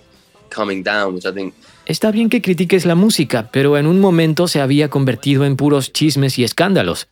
coming 0.50 0.84
down, 0.84 1.14
which 1.14 1.26
I 1.26 1.32
think 1.32 1.54
Está 1.90 2.12
bien 2.12 2.30
que 2.30 2.40
critiques 2.40 2.86
la 2.86 2.94
música, 2.94 3.50
pero 3.52 3.76
en 3.76 3.88
un 3.88 4.00
momento 4.00 4.48
se 4.48 4.62
había 4.62 4.90
convertido 4.90 5.44
en 5.44 5.56
puros 5.56 5.92
chismes 5.92 6.38
y 6.38 6.44
escándalos. 6.44 7.08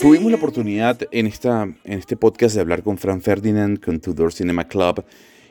Tuvimos 0.00 0.32
la 0.32 0.36
oportunidad 0.36 0.98
en, 1.12 1.28
esta, 1.28 1.62
en 1.62 1.98
este 1.98 2.16
podcast 2.16 2.56
de 2.56 2.60
hablar 2.60 2.82
con 2.82 2.98
Fran 2.98 3.22
Ferdinand, 3.22 3.78
con 3.78 4.00
Tudor 4.00 4.32
Cinema 4.32 4.64
Club, 4.66 5.04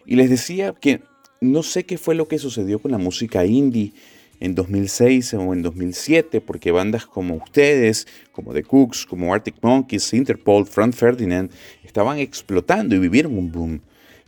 y 0.05 0.17
les 0.17 0.29
decía 0.29 0.73
que 0.79 1.01
no 1.43 1.63
sé 1.63 1.85
qué 1.85 1.97
fue 1.97 2.15
lo 2.15 2.27
que 2.27 2.39
sucedió 2.39 2.79
con 2.79 2.91
la 2.91 2.97
música 2.97 3.45
indie 3.45 3.93
en 4.39 4.55
2006 4.55 5.35
o 5.35 5.53
en 5.53 5.61
2007, 5.61 6.41
porque 6.41 6.71
bandas 6.71 7.05
como 7.05 7.35
ustedes, 7.35 8.07
como 8.31 8.53
The 8.53 8.63
Cooks, 8.63 9.05
como 9.05 9.33
Arctic 9.33 9.55
Monkeys, 9.61 10.13
Interpol, 10.13 10.65
Fran 10.65 10.93
Ferdinand, 10.93 11.51
estaban 11.83 12.17
explotando 12.17 12.95
y 12.95 12.99
vivieron 12.99 13.37
un 13.37 13.51
boom. 13.51 13.81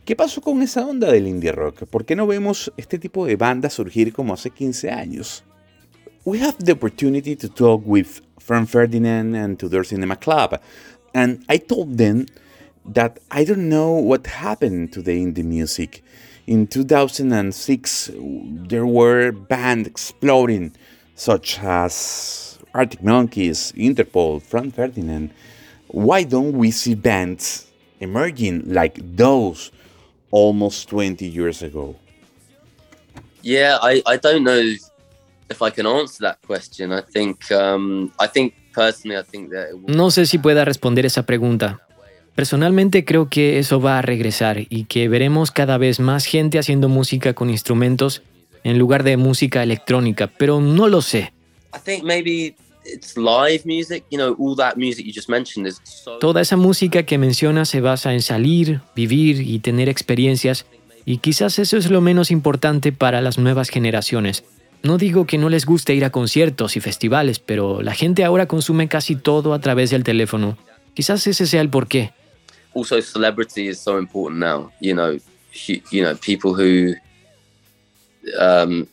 ¿Qué 0.04 0.14
pasó 0.14 0.40
con 0.40 0.62
esa 0.62 0.86
onda 0.86 1.10
del 1.10 1.26
indie 1.26 1.50
rock? 1.50 1.84
¿Por 1.86 2.04
qué 2.04 2.14
no 2.14 2.26
vemos 2.26 2.72
este 2.76 2.98
tipo 2.98 3.26
de 3.26 3.36
bandas 3.36 3.72
surgir 3.72 4.12
como 4.12 4.34
hace 4.34 4.50
15 4.50 4.90
años? 4.90 5.44
we 6.26 6.40
have 6.40 6.58
the 6.58 6.72
opportunity 6.72 7.36
to 7.36 7.48
talk 7.48 7.82
with 7.86 8.20
Fran 8.40 8.66
Ferdinand 8.66 9.36
and 9.36 9.60
Tudor 9.60 9.84
Cinema 9.84 10.16
Club, 10.16 10.60
and 11.14 11.44
I 11.48 11.56
told 11.56 11.98
them 11.98 12.26
that 12.84 13.20
I 13.30 13.44
don't 13.44 13.68
know 13.68 13.92
what 13.92 14.26
happened 14.26 14.92
to 14.94 15.02
the 15.02 15.12
indie 15.12 15.44
music. 15.44 16.02
In 16.46 16.68
2006, 16.68 18.10
there 18.68 18.86
were 18.86 19.32
bands 19.32 19.88
exploding, 19.88 20.72
such 21.16 21.58
as 21.58 22.58
Arctic 22.72 23.02
Monkeys, 23.02 23.72
Interpol, 23.76 24.40
Fran 24.40 24.70
Ferdinand. 24.70 25.32
Why 25.88 26.22
don't 26.22 26.52
we 26.52 26.70
see 26.70 26.94
bands 26.94 27.66
emerging 27.98 28.72
like 28.72 29.00
those 29.16 29.72
almost 30.30 30.88
20 30.88 31.26
years 31.26 31.62
ago? 31.62 31.96
Yeah, 33.42 33.78
I, 33.82 34.02
I 34.06 34.16
don't 34.16 34.44
know 34.44 34.74
if 35.50 35.62
I 35.62 35.70
can 35.70 35.86
answer 35.86 36.22
that 36.22 36.42
question. 36.42 36.92
I 36.92 37.00
think 37.00 37.50
um, 37.50 38.12
I 38.18 38.26
think 38.26 38.54
personally 38.72 39.16
I 39.16 39.22
think 39.22 39.50
that 39.50 39.70
it 39.70 39.76
No 39.88 40.10
sé 40.10 40.26
si 40.26 40.38
pueda 40.38 40.64
responder 40.64 41.04
esa 41.06 41.22
pregunta. 41.22 41.85
Personalmente 42.36 43.06
creo 43.06 43.30
que 43.30 43.58
eso 43.58 43.80
va 43.80 43.98
a 43.98 44.02
regresar 44.02 44.66
y 44.68 44.84
que 44.84 45.08
veremos 45.08 45.50
cada 45.50 45.78
vez 45.78 46.00
más 46.00 46.26
gente 46.26 46.58
haciendo 46.58 46.90
música 46.90 47.32
con 47.32 47.48
instrumentos 47.48 48.22
en 48.62 48.78
lugar 48.78 49.04
de 49.04 49.16
música 49.16 49.62
electrónica, 49.62 50.26
pero 50.26 50.60
no 50.60 50.86
lo 50.86 51.00
sé. 51.00 51.32
I 51.74 51.78
think 51.82 52.04
maybe 52.04 52.54
it's 52.84 53.16
live 53.16 53.62
music. 53.64 54.04
You 54.10 54.18
know, 54.18 54.36
all 54.38 54.54
that 54.56 54.76
music 54.76 55.06
you 55.06 55.14
just 55.14 55.30
mentioned 55.30 55.66
is 55.66 55.80
so 55.82 56.18
Toda 56.18 56.42
esa 56.42 56.58
música 56.58 57.04
que 57.04 57.16
menciona 57.16 57.64
se 57.64 57.80
basa 57.80 58.12
en 58.12 58.20
salir, 58.20 58.82
vivir 58.94 59.40
y 59.40 59.58
tener 59.60 59.88
experiencias, 59.88 60.66
y 61.06 61.18
quizás 61.18 61.58
eso 61.58 61.78
es 61.78 61.90
lo 61.90 62.02
menos 62.02 62.30
importante 62.30 62.92
para 62.92 63.22
las 63.22 63.38
nuevas 63.38 63.70
generaciones. 63.70 64.44
No 64.82 64.98
digo 64.98 65.24
que 65.26 65.38
no 65.38 65.48
les 65.48 65.64
guste 65.64 65.94
ir 65.94 66.04
a 66.04 66.10
conciertos 66.10 66.76
y 66.76 66.80
festivales, 66.80 67.38
pero 67.38 67.80
la 67.80 67.94
gente 67.94 68.24
ahora 68.24 68.46
consume 68.46 68.88
casi 68.88 69.16
todo 69.16 69.54
a 69.54 69.60
través 69.60 69.88
del 69.88 70.04
teléfono. 70.04 70.58
Quizás 70.92 71.26
ese 71.26 71.46
sea 71.46 71.62
el 71.62 71.70
porqué. 71.70 72.12
Also 72.76 73.00
celebrity 73.00 73.68
is 73.68 73.80
so 73.80 73.98
important 73.98 74.40
now. 74.40 74.70
You 74.80 74.94
know, 74.94 75.18
you 75.90 76.02
know 76.02 76.14
people 76.16 76.54
who 76.54 76.94
um, 78.38 78.86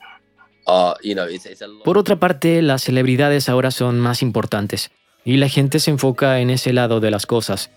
are 0.66 0.96
you 1.04 1.16
know 1.16 1.26
it's, 1.26 1.46
it's 1.46 1.62
a 1.62 1.68
lot. 1.68 1.84
Por 1.84 1.98
otra 1.98 2.16
parte, 2.16 2.62
las 2.62 2.84
celebridades 2.84 3.50
ahora 3.50 3.72
son 3.72 4.00
más 4.00 4.22
importantes 4.22 4.92
y 5.26 5.38
la 5.38 5.50
gente 5.50 5.80
se 5.80 5.92
enfoca 5.92 6.40
en 6.40 6.50
ese 6.50 6.74
lado 6.74 7.00
de 7.00 7.12
las 7.12 7.26
cosas. 7.26 7.70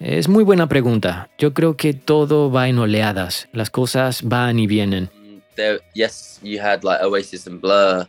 Es 0.00 0.28
muy 0.28 0.44
buena 0.44 0.68
pregunta. 0.68 1.30
Yo 1.38 1.54
creo 1.54 1.76
que 1.76 1.94
todo 1.94 2.50
va 2.50 2.68
en 2.68 2.78
oleadas. 2.78 3.48
Las 3.52 3.70
cosas 3.70 4.22
van 4.22 4.58
y 4.58 4.66
vienen. 4.66 5.10
there 5.56 5.80
yes 5.94 6.38
you 6.42 6.60
had 6.60 6.84
like 6.84 7.00
oasis 7.02 7.46
and 7.46 7.60
blur 7.60 8.06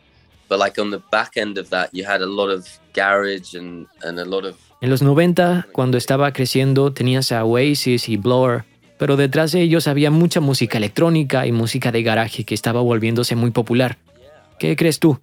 but 0.48 0.58
like 0.58 0.78
on 0.78 0.90
the 0.90 1.02
back 1.10 1.36
end 1.36 1.58
of 1.58 1.68
that 1.70 1.92
you 1.92 2.04
had 2.04 2.22
a 2.22 2.26
lot 2.26 2.48
of 2.48 2.68
garage 2.92 3.54
and 3.54 3.86
and 4.04 4.20
a 4.20 4.24
lot 4.24 4.44
of 4.44 4.56
En 4.80 4.90
los 4.90 5.02
90, 5.02 5.68
cuando 5.72 5.98
estaba 5.98 6.32
creciendo, 6.32 6.92
tenías 6.92 7.32
a 7.32 7.44
Oasis 7.44 8.08
y 8.08 8.16
Blur, 8.16 8.64
pero 8.98 9.16
detrás 9.16 9.52
de 9.52 9.62
ellos 9.62 9.88
había 9.88 10.10
mucha 10.10 10.40
música 10.40 10.78
electrónica 10.78 11.46
y 11.46 11.52
música 11.52 11.90
de 11.90 12.02
garaje 12.02 12.44
que 12.44 12.54
estaba 12.54 12.80
volviéndose 12.80 13.34
muy 13.34 13.50
popular. 13.50 13.98
¿Qué 14.58 14.76
crees 14.76 14.98
tú? 14.98 15.18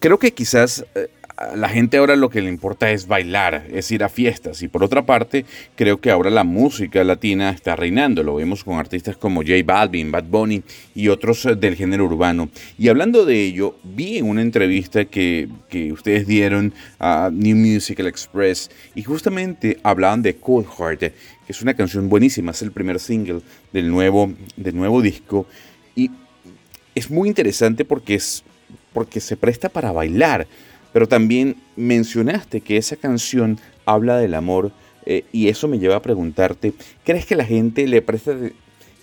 creo 0.00 0.18
que 0.18 0.32
quizás 0.32 0.84
eh, 0.94 1.08
la 1.54 1.68
gente 1.70 1.96
ahora 1.96 2.16
lo 2.16 2.28
que 2.28 2.42
le 2.42 2.50
importa 2.50 2.90
es 2.90 3.06
bailar, 3.06 3.66
es 3.72 3.90
ir 3.90 4.04
a 4.04 4.08
fiestas. 4.08 4.62
Y 4.62 4.68
por 4.68 4.84
otra 4.84 5.06
parte, 5.06 5.46
creo 5.74 6.00
que 6.00 6.10
ahora 6.10 6.28
la 6.30 6.44
música 6.44 7.02
latina 7.02 7.50
está 7.50 7.76
reinando. 7.76 8.22
Lo 8.22 8.34
vemos 8.34 8.62
con 8.62 8.78
artistas 8.78 9.16
como 9.16 9.40
J 9.40 9.54
Balvin, 9.64 10.10
Bad 10.10 10.24
Bunny 10.24 10.62
y 10.94 11.08
otros 11.08 11.46
eh, 11.46 11.54
del 11.54 11.76
género 11.76 12.04
urbano. 12.04 12.50
Y 12.78 12.88
hablando 12.88 13.24
de 13.24 13.42
ello, 13.42 13.76
vi 13.84 14.18
en 14.18 14.28
una 14.28 14.42
entrevista 14.42 15.06
que, 15.06 15.48
que 15.68 15.92
ustedes 15.92 16.26
dieron 16.26 16.74
a 16.98 17.30
New 17.32 17.56
Musical 17.56 18.06
Express 18.06 18.70
y 18.94 19.02
justamente 19.02 19.78
hablaban 19.82 20.20
de 20.22 20.36
Cold 20.36 20.66
Heart, 20.66 21.00
que 21.00 21.12
es 21.48 21.62
una 21.62 21.74
canción 21.74 22.08
buenísima, 22.08 22.50
es 22.50 22.60
el 22.60 22.72
primer 22.72 23.00
single 23.00 23.40
del 23.72 23.88
nuevo, 23.88 24.32
del 24.56 24.76
nuevo 24.76 25.00
disco. 25.00 25.46
Y 25.96 26.10
es 26.94 27.10
muy 27.10 27.28
interesante 27.28 27.86
porque 27.86 28.16
es 28.16 28.44
porque 28.92 29.20
se 29.20 29.36
presta 29.36 29.68
para 29.68 29.92
bailar, 29.92 30.46
pero 30.92 31.08
también 31.08 31.56
mencionaste 31.76 32.60
que 32.60 32.76
esa 32.76 32.96
canción 32.96 33.58
habla 33.84 34.16
del 34.18 34.34
amor 34.34 34.72
eh, 35.06 35.24
y 35.32 35.48
eso 35.48 35.68
me 35.68 35.78
lleva 35.78 35.96
a 35.96 36.02
preguntarte, 36.02 36.72
¿crees 37.04 37.26
que 37.26 37.36
la 37.36 37.44
gente 37.44 37.86
le 37.86 38.02
presta 38.02 38.36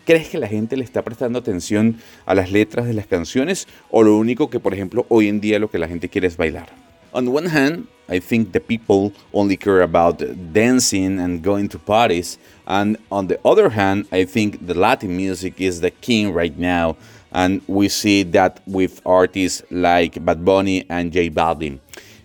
¿Crees 0.07 0.29
que 0.29 0.37
la 0.37 0.47
gente 0.47 0.77
le 0.77 0.85
está 0.85 1.01
prestando 1.01 1.37
atención 1.37 1.97
a 2.25 2.33
las 2.33 2.49
letras 2.49 2.87
de 2.87 2.93
las 2.93 3.07
canciones 3.07 3.67
o 3.91 4.03
lo 4.03 4.17
único 4.17 4.49
que, 4.49 4.57
por 4.57 4.73
ejemplo, 4.73 5.05
hoy 5.09 5.27
en 5.27 5.41
día 5.41 5.59
lo 5.59 5.69
que 5.69 5.77
la 5.77 5.89
gente 5.89 6.07
quiere 6.07 6.27
es 6.27 6.37
bailar? 6.37 6.69
On 7.11 7.27
one 7.27 7.49
hand, 7.49 7.87
I 8.09 8.21
think 8.21 8.53
the 8.53 8.61
people 8.61 9.11
only 9.33 9.57
care 9.57 9.81
about 9.81 10.21
dancing 10.53 11.19
and 11.19 11.43
going 11.43 11.67
to 11.67 11.77
parties, 11.77 12.39
and 12.65 12.97
on 13.09 13.27
the 13.27 13.37
other 13.43 13.69
hand, 13.69 14.05
I 14.13 14.25
think 14.25 14.65
the 14.65 14.75
Latin 14.75 15.13
music 15.13 15.59
is 15.59 15.81
the 15.81 15.91
king 15.91 16.33
right 16.33 16.57
now, 16.57 16.95
and 17.37 17.61
we 17.67 17.87
see 17.87 18.23
that 18.23 18.59
with 18.65 18.99
artists 19.05 19.61
like 19.69 20.13
Bad 20.25 20.43
Bunny 20.43 20.83
and 20.89 21.13
J 21.13 21.29
Balvin. 21.29 21.79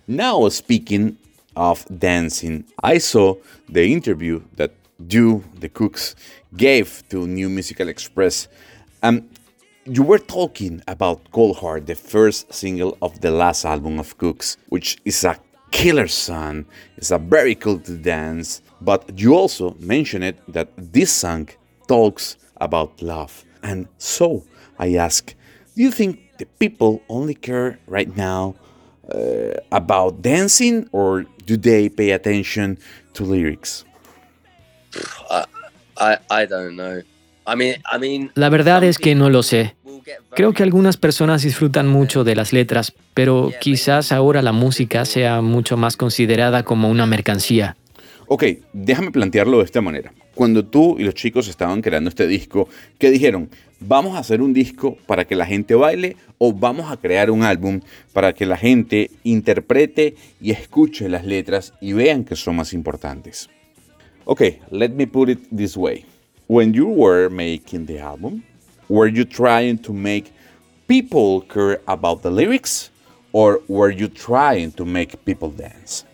Now, 0.09 0.49
speaking 0.49 1.19
of 1.55 1.85
dancing, 1.99 2.65
I 2.83 2.99
saw 2.99 3.37
the 3.69 3.85
interview 3.93 4.41
that 4.57 4.73
you, 4.99 5.45
the 5.61 5.69
Cooks, 5.69 6.17
gave 6.57 6.89
to 7.11 7.27
New 7.27 7.49
Musical 7.49 7.89
Express. 7.89 8.49
Um, 9.03 9.29
You 9.85 10.05
were 10.07 10.23
talking 10.39 10.81
about 10.87 11.19
Cold 11.33 11.57
Heart, 11.59 11.87
the 11.87 11.97
first 11.97 12.55
single 12.55 12.97
of 13.03 13.19
the 13.21 13.33
last 13.33 13.65
album 13.65 13.99
of 13.99 14.17
Cooks, 14.17 14.57
which 14.69 14.97
is 15.05 15.25
a 15.25 15.35
killer 15.73 16.07
song. 16.07 16.67
It's 16.97 17.11
a 17.11 17.19
very 17.19 17.57
cool 17.57 17.81
to 17.81 17.97
dance. 17.99 18.63
But 18.81 19.01
you 19.19 19.35
also 19.35 19.75
mentioned 19.81 20.39
that 20.47 20.69
this 20.77 21.11
song 21.11 21.49
talks 21.89 22.37
about 22.61 23.03
love. 23.03 23.45
And 23.63 23.89
so 23.99 24.45
I 24.83 24.97
ask, 24.97 25.35
do 25.77 25.83
you 25.83 25.91
think 25.91 26.19
the 26.39 26.47
people 26.59 27.03
only 27.09 27.35
care 27.35 27.79
right 27.87 28.15
now 28.17 28.55
uh, 29.13 29.55
about 29.71 30.23
dancing 30.23 30.89
or 30.93 31.25
do 31.47 31.57
they 31.57 31.89
pay 31.89 32.11
attention 32.11 32.79
to 33.15 33.25
lyrics? 33.25 33.85
I, 35.31 35.45
I, 35.99 36.17
I 36.31 36.47
don't 36.47 36.77
know. 36.77 37.03
I 37.47 37.57
mean, 37.57 37.77
I 37.91 37.99
mean, 37.99 38.31
La 38.35 38.49
verdad 38.49 38.85
es 38.85 38.99
que 38.99 39.15
no 39.15 39.29
lo 39.29 39.43
sé. 39.43 39.75
Creo 40.35 40.53
que 40.53 40.63
algunas 40.63 40.97
personas 40.97 41.43
disfrutan 41.43 41.87
mucho 41.89 42.25
de 42.25 42.35
las 42.35 42.53
letras, 42.53 42.93
pero 43.15 43.53
quizás 43.61 44.13
ahora 44.13 44.43
la 44.43 44.53
música 44.53 45.05
sea 45.05 45.41
mucho 45.43 45.77
más 45.77 45.97
considerada 45.97 46.65
como 46.65 46.89
una 46.89 47.07
mercancía. 47.07 47.77
Ok, 48.35 48.45
déjame 48.73 49.11
plantearlo 49.11 49.59
de 49.59 49.67
esta 49.67 49.83
manera. 49.83 50.11
Cuando 50.35 50.65
tú 50.65 50.97
y 50.99 51.03
los 51.03 51.13
chicos 51.13 51.49
estaban 51.49 51.83
creando 51.83 52.09
este 52.09 52.27
disco, 52.27 52.67
¿qué 52.99 53.11
dijeron? 53.11 53.51
¿Vamos 53.79 54.17
a 54.17 54.21
hacer 54.21 54.41
un 54.41 54.55
disco 54.55 54.97
para 55.07 55.27
que 55.27 55.37
la 55.37 55.45
gente 55.45 55.75
baile 55.75 56.17
o 56.39 56.51
vamos 56.51 56.91
a 56.91 56.97
crear 56.97 57.31
un 57.31 57.43
álbum 57.43 57.81
para 58.15 58.33
que 58.33 58.47
la 58.47 58.57
gente 58.57 59.11
interprete 59.23 60.17
y 60.41 60.51
escuche 60.51 61.11
las 61.11 61.27
letras 61.27 61.75
y 61.79 61.93
vean 61.93 62.25
que 62.25 62.35
son 62.35 62.57
más 62.57 62.73
importantes? 62.73 63.51
Ok, 64.25 64.41
let 64.71 64.93
me 64.93 65.07
put 65.07 65.29
it 65.29 65.41
this 65.55 65.77
way. 65.77 66.07
When 66.47 66.73
you 66.73 66.87
were 66.87 67.29
making 67.29 67.85
the 67.85 68.01
album, 68.01 68.45
were 68.89 69.13
you 69.13 69.27
trying 69.27 69.77
to 69.83 69.93
make 69.93 70.33
people 70.87 71.47
care 71.47 71.83
about 71.85 72.23
the 72.23 72.31
lyrics 72.31 72.91
or 73.33 73.61
were 73.69 73.95
you 73.95 74.09
trying 74.09 74.73
to 74.73 74.87
make 74.87 75.19
people 75.27 75.51
dance? 75.55 76.07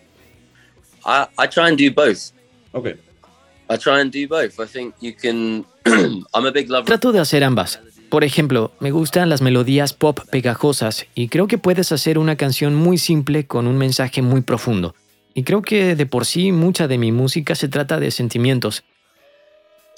I, 1.08 1.26
I 1.38 1.46
try 1.48 1.68
and 1.68 1.78
do 1.78 1.90
both. 1.90 2.32
Okay. 2.74 2.96
I 3.70 3.76
try 3.76 4.00
and 4.00 4.12
do 4.12 4.28
both. 4.28 4.60
I 4.60 4.66
think 4.66 4.94
you 5.00 5.14
can. 5.14 5.64
I'm 6.34 6.46
a 6.46 6.52
big 6.52 6.68
lover. 6.70 6.84
Trato 6.84 7.12
de 7.12 7.20
hacer 7.20 7.42
ambas. 7.42 7.80
Por 8.10 8.24
ejemplo, 8.24 8.72
me 8.80 8.90
gustan 8.90 9.28
las 9.28 9.42
melodías 9.42 9.92
pop 9.92 10.20
pegajosas 10.30 11.06
y 11.14 11.28
creo 11.28 11.46
que 11.46 11.58
puedes 11.58 11.92
hacer 11.92 12.18
una 12.18 12.36
canción 12.36 12.74
muy 12.74 12.96
simple 12.96 13.46
con 13.46 13.66
un 13.66 13.76
mensaje 13.76 14.22
muy 14.22 14.40
profundo. 14.40 14.94
Y 15.34 15.42
creo 15.42 15.62
que 15.62 15.94
de 15.94 16.06
por 16.06 16.24
sí 16.24 16.52
mucha 16.52 16.88
de 16.88 16.98
mi 16.98 17.12
música 17.12 17.54
se 17.54 17.68
trata 17.68 18.00
de 18.00 18.10
sentimientos. 18.10 18.82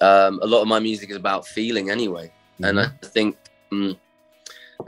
um, 0.01 0.41
a 0.43 0.47
lot 0.47 0.63
of 0.63 0.69
my 0.69 0.81
music 0.81 1.11
is 1.11 1.17
about 1.17 1.47
feeling 1.47 1.91
anyway, 1.91 2.31
and 2.63 2.81
I 2.81 2.89
think, 3.03 3.37
mm, 3.71 3.97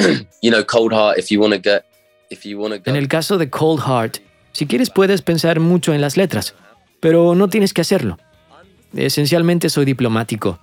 you 0.42 0.50
know, 0.50 0.64
Cold 0.64 0.92
Heart. 0.92 1.18
If 1.18 1.30
you 1.30 1.40
want 1.40 1.52
to 1.52 1.58
get, 1.58 1.84
if 2.30 2.44
you 2.46 2.58
want 2.58 2.74
to 2.74 2.90
En 2.90 2.96
el 2.96 3.08
caso 3.08 3.38
de 3.38 3.48
Cold 3.50 3.80
Heart, 3.80 4.20
si 4.52 4.66
quieres 4.66 4.90
puedes 4.90 5.23
pensar 5.23 5.61
mucho 5.61 5.94
en 5.94 6.00
las 6.00 6.16
letras, 6.16 6.54
pero 7.00 7.35
no 7.35 7.49
tienes 7.49 7.73
que 7.73 7.80
hacerlo. 7.80 8.18
Esencialmente 8.94 9.71
soy 9.71 9.85
diplomático. 9.85 10.59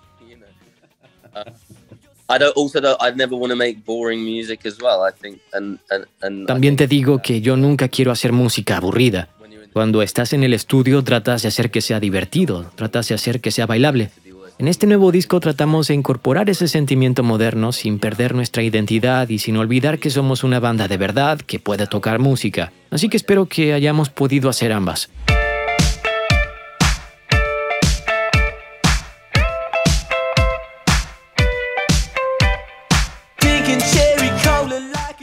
También 6.46 6.76
te 6.76 6.88
digo 6.88 7.22
que 7.24 7.42
yo 7.42 7.58
nunca 7.58 7.88
quiero 7.88 8.12
hacer 8.12 8.32
música 8.32 8.78
aburrida. 8.78 9.30
Cuando 9.74 10.02
estás 10.02 10.34
en 10.34 10.44
el 10.44 10.54
estudio 10.54 11.04
tratas 11.04 11.42
de 11.42 11.48
hacer 11.48 11.72
que 11.72 11.82
sea 11.82 12.00
divertido, 12.00 12.72
tratas 12.76 13.08
de 13.08 13.16
hacer 13.16 13.42
que 13.42 13.52
sea 13.52 13.66
bailable. 13.66 14.12
En 14.60 14.68
este 14.68 14.88
nuevo 14.88 15.14
disco 15.14 15.40
tratamos 15.40 15.88
de 15.88 15.94
incorporar 15.94 16.50
ese 16.50 16.68
sentimiento 16.68 17.24
moderno 17.24 17.72
sin 17.72 17.98
perder 17.98 18.36
nuestra 18.36 18.62
identidad 18.62 19.30
y 19.30 19.40
sin 19.40 19.56
olvidar 19.56 20.00
que 20.00 20.10
somos 20.10 20.44
una 20.44 20.60
banda 20.60 20.90
de 20.90 20.98
verdad 20.98 21.40
que 21.40 21.60
puede 21.60 21.88
tocar 21.88 22.20
música. 22.20 22.74
Así 22.90 23.08
que 23.08 23.16
espero 23.16 23.46
que 23.46 23.72
hayamos 23.72 24.10
podido 24.10 24.50
hacer 24.50 24.74
ambas. 24.74 25.10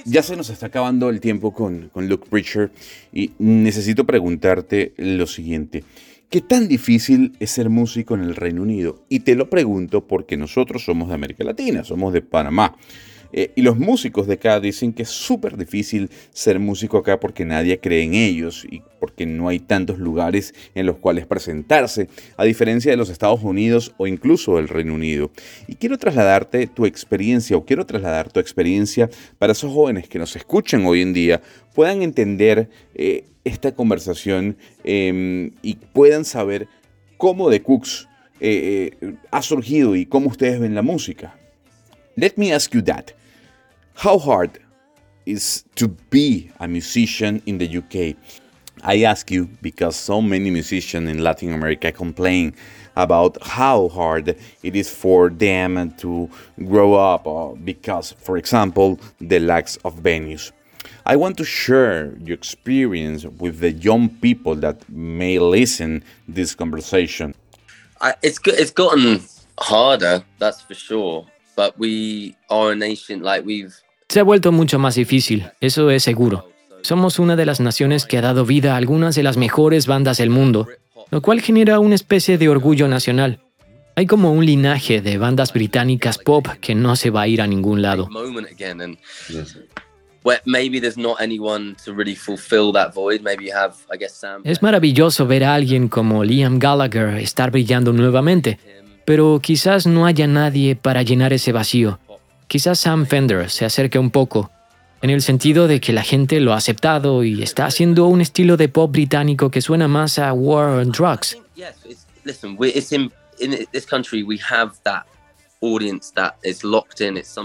Ya 0.06 0.22
se 0.22 0.34
nos 0.34 0.48
está 0.48 0.68
acabando 0.68 1.10
el 1.10 1.20
tiempo 1.20 1.52
con, 1.52 1.90
con 1.90 2.08
Luke 2.08 2.26
Preacher 2.30 2.70
y 3.12 3.32
necesito 3.38 4.06
preguntarte 4.06 4.94
lo 4.96 5.26
siguiente. 5.26 5.84
¿Qué 6.28 6.40
tan 6.40 6.66
difícil 6.66 7.36
es 7.38 7.52
ser 7.52 7.70
músico 7.70 8.14
en 8.14 8.22
el 8.22 8.34
Reino 8.34 8.62
Unido? 8.62 9.04
Y 9.08 9.20
te 9.20 9.36
lo 9.36 9.48
pregunto 9.48 10.08
porque 10.08 10.36
nosotros 10.36 10.84
somos 10.84 11.08
de 11.08 11.14
América 11.14 11.44
Latina, 11.44 11.84
somos 11.84 12.12
de 12.12 12.20
Panamá. 12.20 12.76
Eh, 13.32 13.52
y 13.54 13.62
los 13.62 13.78
músicos 13.78 14.26
de 14.26 14.34
acá 14.34 14.60
dicen 14.60 14.92
que 14.92 15.02
es 15.02 15.10
súper 15.10 15.56
difícil 15.56 16.10
ser 16.30 16.58
músico 16.58 16.98
acá 16.98 17.18
porque 17.20 17.44
nadie 17.44 17.78
cree 17.80 18.02
en 18.02 18.14
ellos 18.14 18.66
y 18.70 18.82
porque 19.00 19.26
no 19.26 19.48
hay 19.48 19.60
tantos 19.60 19.98
lugares 19.98 20.54
en 20.74 20.86
los 20.86 20.96
cuales 20.96 21.26
presentarse, 21.26 22.08
a 22.36 22.44
diferencia 22.44 22.90
de 22.90 22.96
los 22.96 23.10
Estados 23.10 23.42
Unidos 23.42 23.94
o 23.98 24.06
incluso 24.06 24.58
el 24.58 24.68
Reino 24.68 24.94
Unido. 24.94 25.30
Y 25.66 25.76
quiero 25.76 25.98
trasladarte 25.98 26.66
tu 26.66 26.86
experiencia 26.86 27.56
o 27.56 27.64
quiero 27.64 27.86
trasladar 27.86 28.32
tu 28.32 28.40
experiencia 28.40 29.08
para 29.38 29.52
esos 29.52 29.72
jóvenes 29.72 30.08
que 30.08 30.18
nos 30.18 30.34
escuchan 30.36 30.84
hoy 30.86 31.02
en 31.02 31.12
día 31.12 31.40
puedan 31.74 32.02
entender 32.02 32.70
eh, 32.94 33.24
esta 33.44 33.74
conversación 33.74 34.56
eh, 34.82 35.50
y 35.62 35.74
puedan 35.92 36.24
saber 36.24 36.68
cómo 37.18 37.50
The 37.50 37.62
Cooks 37.62 38.08
eh, 38.40 39.16
ha 39.30 39.42
surgido 39.42 39.94
y 39.94 40.06
cómo 40.06 40.28
ustedes 40.28 40.58
ven 40.58 40.74
la 40.74 40.82
música. 40.82 41.38
Let 42.18 42.38
me 42.38 42.50
ask 42.50 42.72
you 42.72 42.80
that. 42.82 43.12
How 43.94 44.18
hard 44.18 44.58
is 45.26 45.64
to 45.74 45.88
be 45.88 46.50
a 46.58 46.66
musician 46.66 47.42
in 47.44 47.58
the 47.58 47.68
UK? 47.76 48.16
I 48.82 49.02
ask 49.02 49.30
you 49.30 49.50
because 49.60 49.96
so 49.96 50.22
many 50.22 50.50
musicians 50.50 51.10
in 51.10 51.22
Latin 51.22 51.52
America 51.52 51.92
complain 51.92 52.54
about 52.96 53.36
how 53.42 53.88
hard 53.88 54.28
it 54.62 54.76
is 54.76 54.88
for 54.88 55.28
them 55.28 55.90
to 55.98 56.30
grow 56.64 56.94
up 56.94 57.26
uh, 57.26 57.48
because, 57.48 58.12
for 58.12 58.38
example, 58.38 58.98
the 59.20 59.38
lack 59.38 59.68
of 59.84 59.96
venues. 59.96 60.52
I 61.04 61.16
want 61.16 61.36
to 61.36 61.44
share 61.44 62.16
your 62.24 62.34
experience 62.34 63.26
with 63.26 63.60
the 63.60 63.72
young 63.72 64.08
people 64.08 64.54
that 64.56 64.88
may 64.88 65.38
listen 65.38 66.02
this 66.26 66.54
conversation. 66.54 67.34
I, 68.00 68.14
it's 68.22 68.38
it's 68.46 68.70
gotten 68.70 69.22
harder, 69.58 70.24
that's 70.38 70.62
for 70.62 70.74
sure. 70.74 71.26
But 71.56 71.74
we 71.78 72.36
are 72.50 72.72
a 72.72 72.76
nation 72.76 73.22
like 73.22 73.46
we've. 73.46 73.72
Se 74.08 74.20
ha 74.20 74.22
vuelto 74.22 74.52
mucho 74.52 74.78
más 74.78 74.94
difícil, 74.94 75.50
eso 75.60 75.90
es 75.90 76.02
seguro. 76.02 76.50
Somos 76.82 77.18
una 77.18 77.34
de 77.34 77.46
las 77.46 77.60
naciones 77.60 78.04
que 78.04 78.18
ha 78.18 78.22
dado 78.22 78.44
vida 78.44 78.74
a 78.74 78.76
algunas 78.76 79.16
de 79.16 79.22
las 79.22 79.36
mejores 79.36 79.86
bandas 79.86 80.18
del 80.18 80.30
mundo, 80.30 80.68
lo 81.10 81.22
cual 81.22 81.40
genera 81.40 81.80
una 81.80 81.96
especie 81.96 82.38
de 82.38 82.48
orgullo 82.48 82.86
nacional. 82.86 83.40
Hay 83.96 84.06
como 84.06 84.32
un 84.32 84.44
linaje 84.44 85.00
de 85.00 85.16
bandas 85.18 85.52
británicas 85.52 86.18
pop 86.18 86.46
que 86.60 86.74
no 86.74 86.94
se 86.94 87.10
va 87.10 87.22
a 87.22 87.28
ir 87.28 87.40
a 87.40 87.46
ningún 87.46 87.80
lado. 87.82 88.08
Es 94.44 94.62
maravilloso 94.62 95.26
ver 95.26 95.44
a 95.44 95.54
alguien 95.54 95.88
como 95.88 96.24
Liam 96.24 96.58
Gallagher 96.58 97.16
estar 97.16 97.50
brillando 97.50 97.92
nuevamente, 97.92 98.58
pero 99.06 99.40
quizás 99.42 99.86
no 99.86 100.04
haya 100.04 100.26
nadie 100.26 100.76
para 100.76 101.02
llenar 101.02 101.32
ese 101.32 101.52
vacío. 101.52 101.98
Quizás 102.48 102.80
Sam 102.80 103.06
Fender 103.06 103.48
se 103.48 103.64
acerque 103.64 103.98
un 103.98 104.10
poco, 104.10 104.50
en 105.00 105.10
el 105.10 105.22
sentido 105.22 105.68
de 105.68 105.80
que 105.80 105.92
la 105.92 106.02
gente 106.02 106.40
lo 106.40 106.52
ha 106.52 106.56
aceptado 106.56 107.22
y 107.24 107.42
está 107.42 107.66
haciendo 107.66 108.06
un 108.06 108.20
estilo 108.20 108.56
de 108.56 108.68
pop 108.68 108.90
británico 108.90 109.50
que 109.50 109.62
suena 109.62 109.88
más 109.88 110.18
a 110.18 110.32
War 110.32 110.80
on 110.80 110.90
Drugs. 110.90 111.38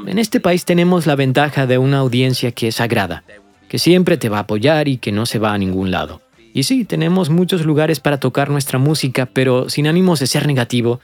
En 0.08 0.20
este 0.20 0.40
país 0.40 0.66
tenemos 0.66 1.06
la 1.06 1.16
ventaja 1.16 1.68
de 1.68 1.78
una 1.78 2.00
audiencia 2.00 2.52
que 2.52 2.70
es 2.70 2.76
sagrada, 2.76 3.24
que 3.70 3.78
siempre 3.78 4.18
te 4.18 4.30
va 4.30 4.38
a 4.38 4.42
apoyar 4.42 4.88
y 4.88 4.98
que 4.98 5.12
no 5.12 5.26
se 5.26 5.38
va 5.40 5.54
a 5.54 5.58
ningún 5.58 5.92
lado. 5.92 6.22
Y 6.54 6.64
sí, 6.64 6.84
tenemos 6.84 7.30
muchos 7.30 7.66
lugares 7.66 8.00
para 8.00 8.20
tocar 8.20 8.50
nuestra 8.50 8.78
música, 8.80 9.26
pero 9.26 9.70
sin 9.70 9.88
ánimos 9.88 10.20
de 10.20 10.28
ser 10.28 10.48
negativo, 10.48 11.00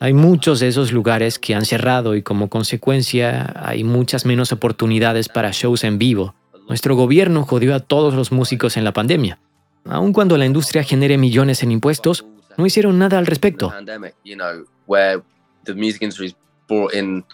hay 0.00 0.14
muchos 0.14 0.60
de 0.60 0.68
esos 0.68 0.92
lugares 0.92 1.38
que 1.38 1.54
han 1.54 1.66
cerrado 1.66 2.16
y 2.16 2.22
como 2.22 2.48
consecuencia 2.48 3.52
hay 3.54 3.84
muchas 3.84 4.24
menos 4.24 4.50
oportunidades 4.50 5.28
para 5.28 5.50
shows 5.52 5.84
en 5.84 5.98
vivo. 5.98 6.34
Nuestro 6.68 6.96
gobierno 6.96 7.44
jodió 7.44 7.74
a 7.74 7.80
todos 7.80 8.14
los 8.14 8.32
músicos 8.32 8.78
en 8.78 8.84
la 8.84 8.92
pandemia. 8.92 9.38
Aun 9.84 10.14
cuando 10.14 10.38
la 10.38 10.46
industria 10.46 10.84
genere 10.84 11.18
millones 11.18 11.62
en 11.62 11.70
impuestos, 11.70 12.24
no 12.56 12.64
hicieron 12.64 12.98
nada 12.98 13.18
al 13.18 13.26
respecto. 13.26 13.68
pandemic 13.68 14.14
you 14.24 14.36
know 14.36 14.64
where 14.86 15.22
the 15.64 15.74
music 15.74 16.02
industry's 16.02 16.34
brought 16.66 16.94
in 16.94 17.24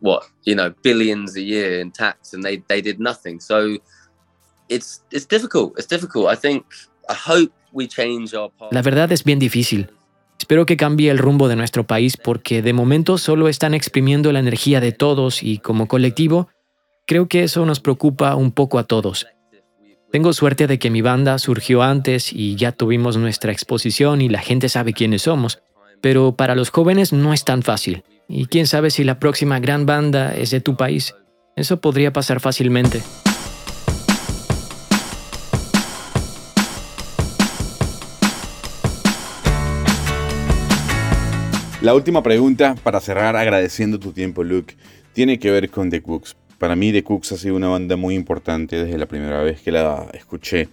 what 0.00 0.24
you 0.44 0.54
know 0.54 0.72
billions 0.82 1.34
a 1.36 1.40
year 1.40 1.80
in 1.80 1.90
tax 1.90 2.34
and 2.34 2.44
they 2.44 2.62
they 2.68 2.80
did 2.82 2.98
nothing 2.98 3.40
so 3.40 3.78
it's 4.68 5.02
it's 5.10 5.26
difficult 5.26 5.72
it's 5.78 5.88
difficult 5.88 6.28
i 6.28 6.36
think 6.36 6.64
i 7.08 7.14
hope 7.14 7.52
we 7.72 7.86
change 7.86 8.34
our 8.34 8.50
path 8.58 8.72
La 8.72 8.82
verdad 8.82 9.10
es 9.12 9.24
bien 9.24 9.38
difícil. 9.38 9.90
Espero 10.38 10.66
que 10.66 10.76
cambie 10.76 11.10
el 11.10 11.18
rumbo 11.18 11.48
de 11.48 11.56
nuestro 11.56 11.84
país 11.84 12.16
porque 12.16 12.62
de 12.62 12.72
momento 12.72 13.18
solo 13.18 13.48
están 13.48 13.74
exprimiendo 13.74 14.32
la 14.32 14.40
energía 14.40 14.80
de 14.80 14.92
todos 14.92 15.42
y 15.42 15.58
como 15.58 15.88
colectivo, 15.88 16.48
creo 17.06 17.28
que 17.28 17.44
eso 17.44 17.64
nos 17.64 17.80
preocupa 17.80 18.34
un 18.34 18.52
poco 18.52 18.78
a 18.78 18.84
todos. 18.84 19.26
Tengo 20.12 20.32
suerte 20.32 20.66
de 20.66 20.78
que 20.78 20.90
mi 20.90 21.02
banda 21.02 21.38
surgió 21.38 21.82
antes 21.82 22.32
y 22.32 22.54
ya 22.56 22.72
tuvimos 22.72 23.16
nuestra 23.16 23.52
exposición 23.52 24.20
y 24.20 24.28
la 24.28 24.40
gente 24.40 24.68
sabe 24.68 24.92
quiénes 24.92 25.22
somos, 25.22 25.60
pero 26.00 26.36
para 26.36 26.54
los 26.54 26.70
jóvenes 26.70 27.12
no 27.12 27.32
es 27.32 27.44
tan 27.44 27.62
fácil. 27.62 28.04
Y 28.28 28.46
quién 28.46 28.66
sabe 28.66 28.90
si 28.90 29.02
la 29.02 29.18
próxima 29.18 29.58
gran 29.58 29.86
banda 29.86 30.34
es 30.34 30.50
de 30.50 30.60
tu 30.60 30.76
país. 30.76 31.14
Eso 31.56 31.80
podría 31.80 32.12
pasar 32.12 32.40
fácilmente. 32.40 33.02
La 41.84 41.92
última 41.92 42.22
pregunta 42.22 42.76
para 42.82 42.98
cerrar 42.98 43.36
agradeciendo 43.36 43.98
tu 44.00 44.12
tiempo, 44.12 44.42
Luke, 44.42 44.74
tiene 45.12 45.38
que 45.38 45.50
ver 45.50 45.68
con 45.68 45.90
The 45.90 46.00
Cooks. 46.00 46.34
Para 46.56 46.76
mí 46.76 46.90
The 46.92 47.04
Cooks 47.04 47.32
ha 47.32 47.36
sido 47.36 47.56
una 47.56 47.68
banda 47.68 47.96
muy 47.96 48.14
importante 48.14 48.82
desde 48.82 48.96
la 48.96 49.04
primera 49.04 49.42
vez 49.42 49.60
que 49.60 49.70
la 49.70 50.08
escuché, 50.14 50.70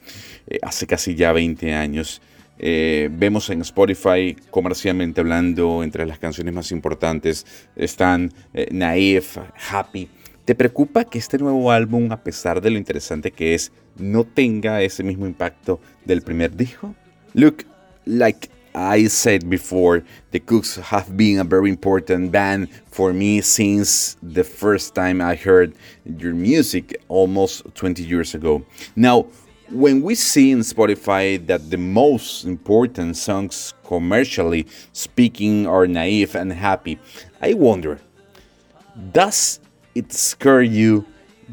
eh, 0.47 0.59
hace 0.61 0.87
casi 0.87 1.13
ya 1.13 1.33
20 1.33 1.73
años. 1.73 2.21
Eh, 2.59 3.09
vemos 3.11 3.49
en 3.49 3.59
Spotify, 3.59 4.37
comercialmente 4.51 5.19
hablando, 5.19 5.83
entre 5.83 6.05
las 6.05 6.17
canciones 6.17 6.53
más 6.53 6.71
importantes 6.71 7.45
están 7.75 8.31
eh, 8.53 9.21
Happy. 9.69 10.07
¿Te 10.45 10.55
preocupa 10.55 11.03
que 11.03 11.19
este 11.19 11.37
nuevo 11.37 11.73
álbum, 11.73 12.09
a 12.13 12.23
pesar 12.23 12.61
de 12.61 12.69
lo 12.69 12.77
interesante 12.77 13.31
que 13.31 13.53
es, 13.53 13.73
no 13.97 14.23
tenga 14.23 14.81
ese 14.81 15.03
mismo 15.03 15.27
impacto 15.27 15.81
del 16.05 16.21
primer 16.21 16.55
disco? 16.55 16.95
Look, 17.33 17.65
like 18.05 18.47
I 18.73 19.07
said 19.07 19.49
before, 19.49 20.03
the 20.31 20.39
Cooks 20.39 20.77
have 20.77 21.15
been 21.17 21.39
a 21.39 21.43
very 21.43 21.69
important 21.69 22.31
band 22.31 22.69
for 22.87 23.11
me 23.11 23.41
since 23.41 24.15
the 24.23 24.43
first 24.43 24.95
time 24.95 25.21
I 25.21 25.35
heard 25.35 25.73
your 26.05 26.33
music 26.33 27.01
almost 27.09 27.63
20 27.75 28.03
years 28.03 28.33
ago. 28.33 28.65
Now, 28.95 29.27
when 29.69 30.01
we 30.01 30.15
see 30.15 30.51
in 30.51 30.59
Spotify 30.59 31.45
that 31.47 31.69
the 31.69 31.77
most 31.77 32.45
important 32.45 33.17
songs 33.17 33.73
commercially 33.85 34.67
speaking 34.93 35.67
are 35.67 35.87
naive 35.87 36.35
and 36.35 36.51
happy, 36.51 36.99
I 37.41 37.53
wonder 37.53 37.99
does 39.11 39.59
it 39.95 40.11
scare 40.11 40.61
you 40.61 41.05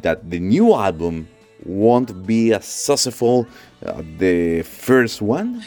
that 0.02 0.28
the 0.28 0.40
new 0.40 0.74
album 0.74 1.28
won't 1.64 2.26
be 2.26 2.52
as 2.52 2.64
successful 2.64 3.46
as 3.83 4.04
the 4.18 4.62
first 4.62 5.22
one? 5.22 5.62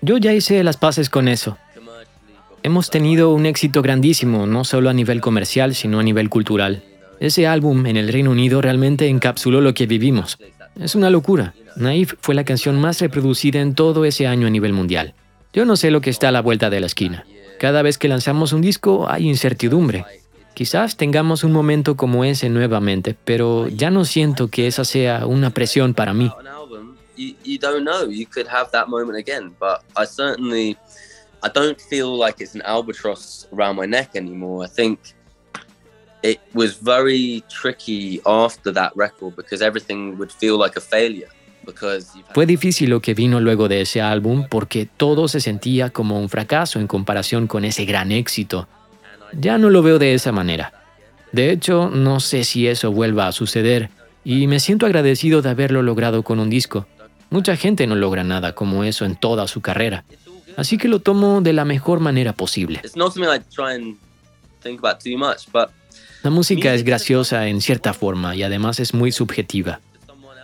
Yo 0.00 0.18
ya 0.18 0.32
hice 0.32 0.62
las 0.64 0.76
paces 0.76 1.10
con 1.10 1.28
eso. 1.28 1.58
Hemos 2.62 2.90
tenido 2.90 3.32
un 3.32 3.46
éxito 3.46 3.82
grandísimo, 3.82 4.46
no 4.46 4.64
solo 4.64 4.90
a 4.90 4.92
nivel 4.92 5.20
comercial, 5.20 5.74
sino 5.74 6.00
a 6.00 6.02
nivel 6.02 6.28
cultural. 6.28 6.82
Ese 7.20 7.46
álbum 7.46 7.86
en 7.86 7.96
el 7.96 8.12
Reino 8.12 8.30
Unido 8.30 8.60
realmente 8.60 9.08
encapsuló 9.08 9.60
lo 9.60 9.74
que 9.74 9.86
vivimos. 9.86 10.38
Es 10.78 10.94
una 10.94 11.10
locura. 11.10 11.54
Naif 11.76 12.14
fue 12.20 12.34
la 12.34 12.44
canción 12.44 12.80
más 12.80 13.00
reproducida 13.00 13.60
en 13.60 13.74
todo 13.74 14.04
ese 14.04 14.26
año 14.26 14.46
a 14.46 14.50
nivel 14.50 14.72
mundial. 14.72 15.14
Yo 15.52 15.64
no 15.64 15.76
sé 15.76 15.90
lo 15.90 16.00
que 16.00 16.10
está 16.10 16.28
a 16.28 16.32
la 16.32 16.42
vuelta 16.42 16.70
de 16.70 16.80
la 16.80 16.86
esquina. 16.86 17.24
Cada 17.58 17.82
vez 17.82 17.98
que 17.98 18.08
lanzamos 18.08 18.52
un 18.52 18.60
disco 18.60 19.10
hay 19.10 19.26
incertidumbre. 19.26 20.04
Quizás 20.58 20.96
tengamos 20.96 21.44
un 21.44 21.52
momento 21.52 21.96
como 21.96 22.24
ese 22.24 22.48
nuevamente, 22.48 23.14
pero 23.14 23.68
ya 23.68 23.92
no 23.92 24.04
siento 24.04 24.48
que 24.48 24.66
esa 24.66 24.84
sea 24.84 25.24
una 25.24 25.50
presión 25.50 25.94
para 25.94 26.12
mí. 26.12 26.32
You, 27.16 27.36
you 27.44 27.60
don't 27.60 27.84
know. 27.84 28.10
You 28.10 28.26
could 28.26 28.48
have 28.48 28.72
that 28.72 28.88
moment 28.88 29.16
again, 29.16 29.54
but 29.60 29.84
I 29.96 30.04
certainly, 30.04 30.76
I 31.44 31.48
don't 31.54 31.80
feel 31.80 32.18
like 32.18 32.42
it's 32.42 32.56
an 32.56 32.62
albatross 32.62 33.46
around 33.52 33.76
my 33.76 33.86
neck 33.86 34.16
anymore. 34.16 34.66
I 34.66 34.68
think 34.68 34.98
it 36.24 36.40
was 36.52 36.76
very 36.82 37.44
tricky 37.48 38.20
after 38.26 38.72
that 38.72 38.90
record 38.96 39.36
because 39.36 39.62
everything 39.64 40.18
would 40.18 40.32
feel 40.32 40.58
like 40.58 40.76
a 40.76 40.80
failure. 40.80 41.28
Fue 42.34 42.46
difícil 42.46 42.90
lo 42.90 43.00
que 43.00 43.14
vino 43.14 43.38
luego 43.38 43.68
de 43.68 43.82
ese 43.82 44.00
álbum 44.00 44.48
porque 44.48 44.86
todo 44.86 45.28
se 45.28 45.38
sentía 45.38 45.90
como 45.90 46.18
un 46.18 46.28
fracaso 46.28 46.80
en 46.80 46.88
comparación 46.88 47.46
con 47.46 47.64
ese 47.64 47.84
gran 47.84 48.10
éxito. 48.10 48.66
Ya 49.32 49.58
no 49.58 49.70
lo 49.70 49.82
veo 49.82 49.98
de 49.98 50.14
esa 50.14 50.32
manera. 50.32 50.72
De 51.32 51.50
hecho, 51.50 51.90
no 51.90 52.20
sé 52.20 52.44
si 52.44 52.66
eso 52.66 52.90
vuelva 52.90 53.26
a 53.26 53.32
suceder, 53.32 53.90
y 54.24 54.46
me 54.46 54.60
siento 54.60 54.86
agradecido 54.86 55.42
de 55.42 55.50
haberlo 55.50 55.82
logrado 55.82 56.22
con 56.22 56.40
un 56.40 56.50
disco. 56.50 56.86
Mucha 57.30 57.56
gente 57.56 57.86
no 57.86 57.94
logra 57.94 58.24
nada 58.24 58.54
como 58.54 58.84
eso 58.84 59.04
en 59.04 59.16
toda 59.16 59.46
su 59.48 59.60
carrera, 59.60 60.04
así 60.56 60.78
que 60.78 60.88
lo 60.88 61.00
tomo 61.00 61.40
de 61.40 61.52
la 61.52 61.64
mejor 61.64 62.00
manera 62.00 62.32
posible. 62.32 62.80
La 66.22 66.30
música 66.30 66.74
es 66.74 66.84
graciosa 66.84 67.46
en 67.48 67.60
cierta 67.60 67.94
forma 67.94 68.34
y 68.34 68.42
además 68.42 68.80
es 68.80 68.94
muy 68.94 69.12
subjetiva. 69.12 69.80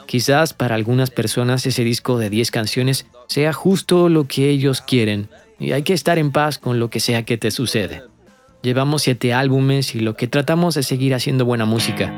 Quizás 0.06 0.52
para 0.52 0.74
algunas 0.74 1.10
personas 1.10 1.66
ese 1.66 1.82
disco 1.82 2.18
de 2.18 2.30
10 2.30 2.50
canciones 2.50 3.06
sea 3.28 3.52
justo 3.52 4.08
lo 4.08 4.28
que 4.28 4.50
ellos 4.50 4.82
quieren 4.82 5.28
y 5.58 5.72
hay 5.72 5.82
que 5.82 5.94
estar 5.94 6.18
en 6.18 6.30
paz 6.30 6.58
con 6.58 6.78
lo 6.78 6.90
que 6.90 7.00
sea 7.00 7.24
que 7.24 7.38
te 7.38 7.50
sucede. 7.50 8.02
Llevamos 8.64 9.02
siete 9.02 9.34
álbumes 9.34 9.94
y 9.94 10.00
lo 10.00 10.16
que 10.16 10.26
tratamos 10.26 10.78
es 10.78 10.86
seguir 10.86 11.12
haciendo 11.12 11.44
buena 11.44 11.66
música. 11.66 12.10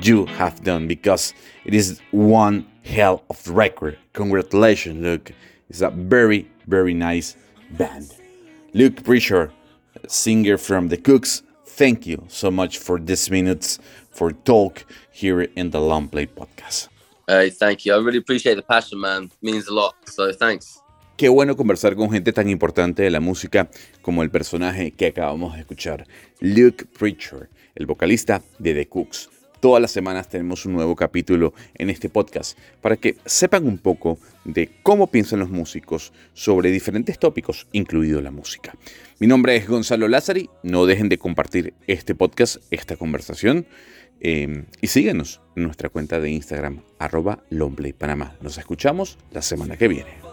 You 0.00 0.26
have 0.38 0.62
done 0.64 0.88
because 0.88 1.34
it 1.66 1.74
is 1.74 2.00
one 2.12 2.64
hell 2.82 3.22
of 3.28 3.46
record. 3.46 3.98
Congratulations, 4.14 5.02
Luke. 5.02 5.34
It's 5.68 5.82
a 5.82 5.90
very, 5.90 6.48
very 6.66 6.94
nice 6.94 7.36
band. 7.76 8.14
Luke 8.72 9.04
Preacher, 9.04 9.52
singer 10.08 10.56
from 10.56 10.88
The 10.88 10.96
Cooks, 10.96 11.42
thank 11.66 12.06
you 12.06 12.24
so 12.28 12.50
much 12.50 12.78
for 12.78 12.98
these 12.98 13.30
minutes 13.30 13.78
for 14.10 14.32
talk 14.32 14.86
here 15.12 15.42
in 15.42 15.72
the 15.72 15.80
Long 15.80 16.08
Play 16.08 16.24
podcast. 16.24 16.88
Hey, 17.28 17.50
thank 17.50 17.84
you. 17.84 17.92
I 17.92 17.98
really 17.98 18.16
appreciate 18.16 18.54
the 18.54 18.62
passion, 18.62 18.98
man. 18.98 19.24
It 19.24 19.42
means 19.42 19.68
a 19.68 19.74
lot. 19.74 19.94
So 20.06 20.32
thanks. 20.32 20.79
Qué 21.20 21.28
bueno 21.28 21.54
conversar 21.54 21.96
con 21.96 22.10
gente 22.10 22.32
tan 22.32 22.48
importante 22.48 23.02
de 23.02 23.10
la 23.10 23.20
música 23.20 23.68
como 24.00 24.22
el 24.22 24.30
personaje 24.30 24.92
que 24.92 25.08
acabamos 25.08 25.52
de 25.52 25.60
escuchar, 25.60 26.06
Luke 26.40 26.86
Preacher, 26.98 27.50
el 27.74 27.84
vocalista 27.84 28.40
de 28.58 28.72
The 28.72 28.88
Cooks. 28.88 29.28
Todas 29.60 29.82
las 29.82 29.90
semanas 29.90 30.30
tenemos 30.30 30.64
un 30.64 30.72
nuevo 30.72 30.96
capítulo 30.96 31.52
en 31.76 31.90
este 31.90 32.08
podcast 32.08 32.56
para 32.80 32.96
que 32.96 33.16
sepan 33.26 33.66
un 33.66 33.76
poco 33.76 34.18
de 34.46 34.70
cómo 34.82 35.08
piensan 35.08 35.40
los 35.40 35.50
músicos 35.50 36.14
sobre 36.32 36.70
diferentes 36.70 37.18
tópicos, 37.18 37.66
incluido 37.72 38.22
la 38.22 38.30
música. 38.30 38.74
Mi 39.18 39.26
nombre 39.26 39.56
es 39.56 39.68
Gonzalo 39.68 40.08
Lázari, 40.08 40.48
no 40.62 40.86
dejen 40.86 41.10
de 41.10 41.18
compartir 41.18 41.74
este 41.86 42.14
podcast, 42.14 42.62
esta 42.70 42.96
conversación. 42.96 43.66
Eh, 44.22 44.64
y 44.80 44.86
síguenos 44.86 45.42
en 45.54 45.64
nuestra 45.64 45.90
cuenta 45.90 46.18
de 46.18 46.30
Instagram, 46.30 46.80
arroba 46.98 47.44
Panamá. 47.98 48.38
Nos 48.40 48.56
escuchamos 48.56 49.18
la 49.32 49.42
semana 49.42 49.76
que 49.76 49.88
viene. 49.88 50.29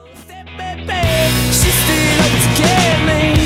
She 0.57 1.69
still 1.69 2.19
up 2.21 2.31
to 2.31 2.61
get 2.61 3.05
me 3.05 3.36